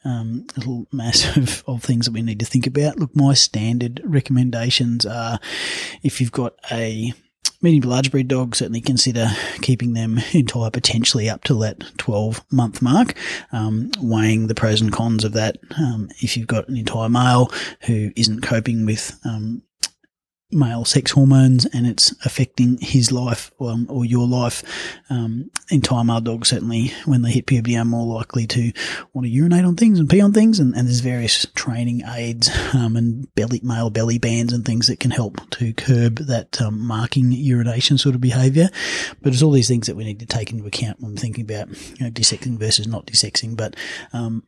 um, 0.05 0.47
little 0.57 0.87
mass 0.93 1.37
of, 1.37 1.65
of 1.67 1.83
things 1.83 2.07
that 2.07 2.13
we 2.13 2.23
need 2.23 2.39
to 2.39 2.47
think 2.47 2.69
about. 2.69 2.99
Look, 3.01 3.17
my 3.17 3.35
standard 3.35 4.01
recommendations 4.05 5.05
are 5.05 5.41
if 6.05 6.21
you've 6.21 6.31
got 6.31 6.55
a 6.71 7.13
medium 7.63 7.91
large 7.91 8.11
breed 8.11 8.29
dogs, 8.29 8.59
certainly 8.59 8.81
consider 8.81 9.29
keeping 9.63 9.95
them 9.95 10.21
entire 10.33 10.71
potentially 10.71 11.29
up 11.29 11.43
to 11.45 11.55
that 11.61 11.83
12 11.99 12.45
month 12.51 12.83
mark, 12.83 13.15
um, 13.53 13.91
weighing 13.99 14.47
the 14.47 14.55
pros 14.55 14.81
and 14.81 14.93
cons 14.93 15.25
of 15.25 15.33
that. 15.33 15.57
Um, 15.79 16.09
if 16.21 16.37
you've 16.37 16.47
got 16.47 16.69
an 16.69 16.77
entire 16.77 17.09
male 17.09 17.51
who 17.83 18.11
isn't 18.17 18.43
coping 18.43 18.87
with 18.87 19.19
um, 19.25 19.63
male 20.51 20.85
sex 20.85 21.13
hormones 21.13 21.67
and 21.67 21.87
it's 21.87 22.13
affecting 22.25 22.79
his 22.81 23.11
life 23.11 23.51
um, 23.61 23.87
or 23.89 24.05
your 24.05 24.27
life. 24.27 24.63
Um, 25.11 25.51
time. 25.83 26.09
Our 26.09 26.21
dogs 26.21 26.49
certainly, 26.49 26.93
when 27.05 27.23
they 27.23 27.33
hit 27.33 27.47
puberty, 27.47 27.77
are 27.77 27.85
more 27.85 28.07
likely 28.07 28.47
to 28.49 28.73
want 29.13 29.27
to 29.27 29.31
urinate 29.31 29.65
on 29.65 29.77
things 29.77 29.99
and 29.99 30.09
pee 30.09 30.21
on 30.21 30.33
things. 30.33 30.61
And, 30.61 30.75
and 30.75 30.87
there's 30.87 31.01
various 31.01 31.47
training 31.55 32.03
aids 32.07 32.49
um, 32.75 32.97
and 32.97 33.33
belly 33.35 33.61
male 33.63 33.91
belly 33.91 34.19
bands 34.19 34.53
and 34.53 34.65
things 34.65 34.87
that 34.87 35.01
can 35.01 35.11
help 35.11 35.51
to 35.51 35.73
curb 35.73 36.17
that 36.27 36.61
um, 36.61 36.81
marking 36.87 37.33
urination 37.33 37.99
sort 37.99 38.15
of 38.15 38.21
behaviour. 38.21 38.69
But 39.21 39.33
it's 39.33 39.43
all 39.43 39.51
these 39.51 39.69
things 39.69 39.87
that 39.87 39.97
we 39.97 40.05
need 40.05 40.21
to 40.21 40.27
take 40.27 40.53
into 40.53 40.67
account 40.67 41.01
when 41.01 41.17
thinking 41.17 41.45
about 41.45 41.69
you 41.99 42.05
know, 42.05 42.11
desexing 42.11 42.59
versus 42.59 42.87
not 42.87 43.07
desexing. 43.07 43.57
But 43.57 43.77
um, 44.13 44.45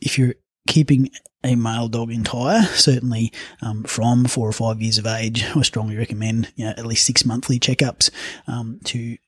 if 0.00 0.18
you're 0.18 0.34
keeping 0.66 1.10
a 1.44 1.54
male 1.54 1.88
dog 1.88 2.10
entire, 2.10 2.62
certainly 2.62 3.32
um, 3.60 3.84
from 3.84 4.24
four 4.24 4.48
or 4.48 4.52
five 4.52 4.80
years 4.80 4.98
of 4.98 5.06
age, 5.06 5.44
I 5.54 5.62
strongly 5.62 5.96
recommend 5.96 6.52
you 6.56 6.64
know, 6.64 6.70
at 6.70 6.86
least 6.86 7.06
six 7.06 7.24
monthly 7.24 7.58
checkups 7.60 8.10
um, 8.46 8.80
to 8.84 9.18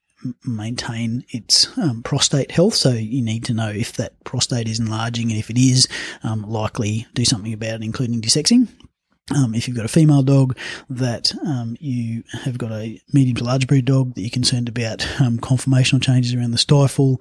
maintain 0.45 1.25
its 1.29 1.77
um, 1.79 2.03
prostate 2.03 2.51
health. 2.51 2.75
So 2.75 2.91
you 2.91 3.23
need 3.23 3.45
to 3.45 3.55
know 3.55 3.69
if 3.69 3.93
that 3.95 4.23
prostate 4.25 4.69
is 4.69 4.81
enlarging, 4.81 5.31
and 5.31 5.39
if 5.39 5.51
it 5.51 5.59
is, 5.59 5.89
um, 6.23 6.43
likely 6.43 7.07
do 7.15 7.25
something 7.25 7.53
about 7.53 7.81
it, 7.81 7.83
including 7.83 8.21
desexing. 8.21 8.69
Um, 9.35 9.57
if 9.57 9.67
you've 9.67 9.77
got 9.77 9.85
a 9.85 9.89
female 9.89 10.23
dog 10.23 10.57
that 10.89 11.33
um, 11.45 11.77
you 11.81 12.23
have 12.45 12.59
got 12.59 12.71
a 12.71 13.01
medium 13.13 13.37
to 13.37 13.45
large 13.45 13.67
breed 13.67 13.85
dog 13.85 14.15
that 14.15 14.21
you're 14.21 14.31
concerned 14.31 14.69
about 14.69 15.05
um, 15.21 15.39
conformational 15.39 16.01
changes 16.01 16.33
around 16.33 16.53
the 16.53 16.59
stifle, 16.59 17.21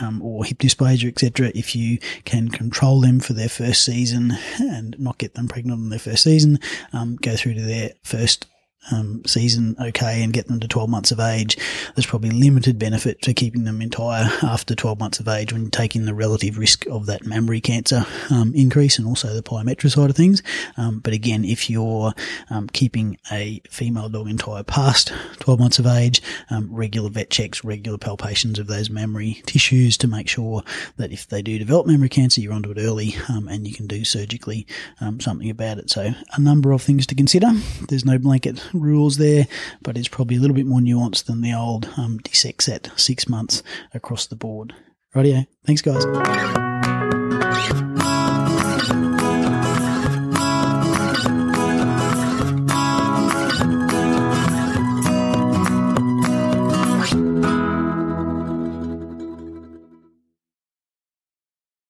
um, 0.00 0.22
or 0.22 0.44
hip 0.44 0.58
dysplasia, 0.58 1.08
etc., 1.08 1.50
if 1.54 1.74
you 1.74 1.98
can 2.24 2.48
control 2.48 3.00
them 3.00 3.20
for 3.20 3.32
their 3.32 3.48
first 3.48 3.84
season 3.84 4.32
and 4.60 4.98
not 4.98 5.18
get 5.18 5.34
them 5.34 5.48
pregnant 5.48 5.80
in 5.80 5.88
their 5.90 5.98
first 5.98 6.24
season, 6.24 6.58
um, 6.92 7.16
go 7.16 7.36
through 7.36 7.54
to 7.54 7.62
their 7.62 7.92
first 8.02 8.46
um, 8.92 9.22
season 9.24 9.76
okay 9.80 10.22
and 10.22 10.32
get 10.32 10.48
them 10.48 10.60
to 10.60 10.68
12 10.68 10.88
months 10.88 11.10
of 11.10 11.20
age, 11.20 11.56
there's 11.94 12.06
probably 12.06 12.30
limited 12.30 12.78
benefit 12.78 13.22
to 13.22 13.34
keeping 13.34 13.64
them 13.64 13.80
entire 13.80 14.24
after 14.42 14.74
12 14.74 14.98
months 14.98 15.20
of 15.20 15.28
age 15.28 15.52
when 15.52 15.70
in 15.94 16.06
the 16.06 16.14
relative 16.14 16.56
risk 16.56 16.86
of 16.86 17.06
that 17.06 17.26
mammary 17.26 17.60
cancer 17.60 18.06
um, 18.30 18.54
increase 18.54 18.98
and 18.98 19.06
also 19.06 19.34
the 19.34 19.42
pyometra 19.42 19.90
side 19.90 20.08
of 20.08 20.16
things. 20.16 20.42
Um, 20.76 21.00
but 21.00 21.12
again, 21.12 21.44
if 21.44 21.68
you're 21.68 22.12
um, 22.48 22.68
keeping 22.68 23.18
a 23.30 23.60
female 23.68 24.08
dog 24.08 24.28
entire 24.28 24.62
past 24.62 25.12
12 25.40 25.60
months 25.60 25.78
of 25.78 25.86
age, 25.86 26.22
um, 26.50 26.68
regular 26.72 27.10
vet 27.10 27.28
checks, 27.30 27.64
regular 27.64 27.98
palpations 27.98 28.58
of 28.58 28.66
those 28.66 28.88
mammary 28.88 29.42
tissues 29.46 29.98
to 29.98 30.08
make 30.08 30.28
sure 30.28 30.62
that 30.96 31.12
if 31.12 31.28
they 31.28 31.42
do 31.42 31.58
develop 31.58 31.86
mammary 31.86 32.08
cancer, 32.08 32.40
you're 32.40 32.52
onto 32.52 32.70
it 32.70 32.78
early 32.78 33.14
um, 33.28 33.46
and 33.48 33.66
you 33.66 33.74
can 33.74 33.86
do 33.86 34.04
surgically 34.04 34.66
something 35.20 35.50
about 35.50 35.78
it. 35.78 35.90
So 35.90 36.12
a 36.32 36.40
number 36.40 36.72
of 36.72 36.82
things 36.82 37.06
to 37.08 37.14
consider. 37.14 37.50
There's 37.88 38.04
no 38.04 38.18
blanket 38.18 38.62
rules 38.80 39.16
there, 39.18 39.46
but 39.82 39.96
it's 39.96 40.08
probably 40.08 40.36
a 40.36 40.40
little 40.40 40.56
bit 40.56 40.66
more 40.66 40.80
nuanced 40.80 41.24
than 41.24 41.40
the 41.40 41.54
old 41.54 41.86
um, 41.96 42.18
desex 42.20 42.68
at 42.68 42.90
six 42.98 43.28
months 43.28 43.62
across 43.92 44.26
the 44.26 44.36
board. 44.36 44.74
Rightio. 45.14 45.46
Thanks, 45.64 45.82
guys. 45.82 46.04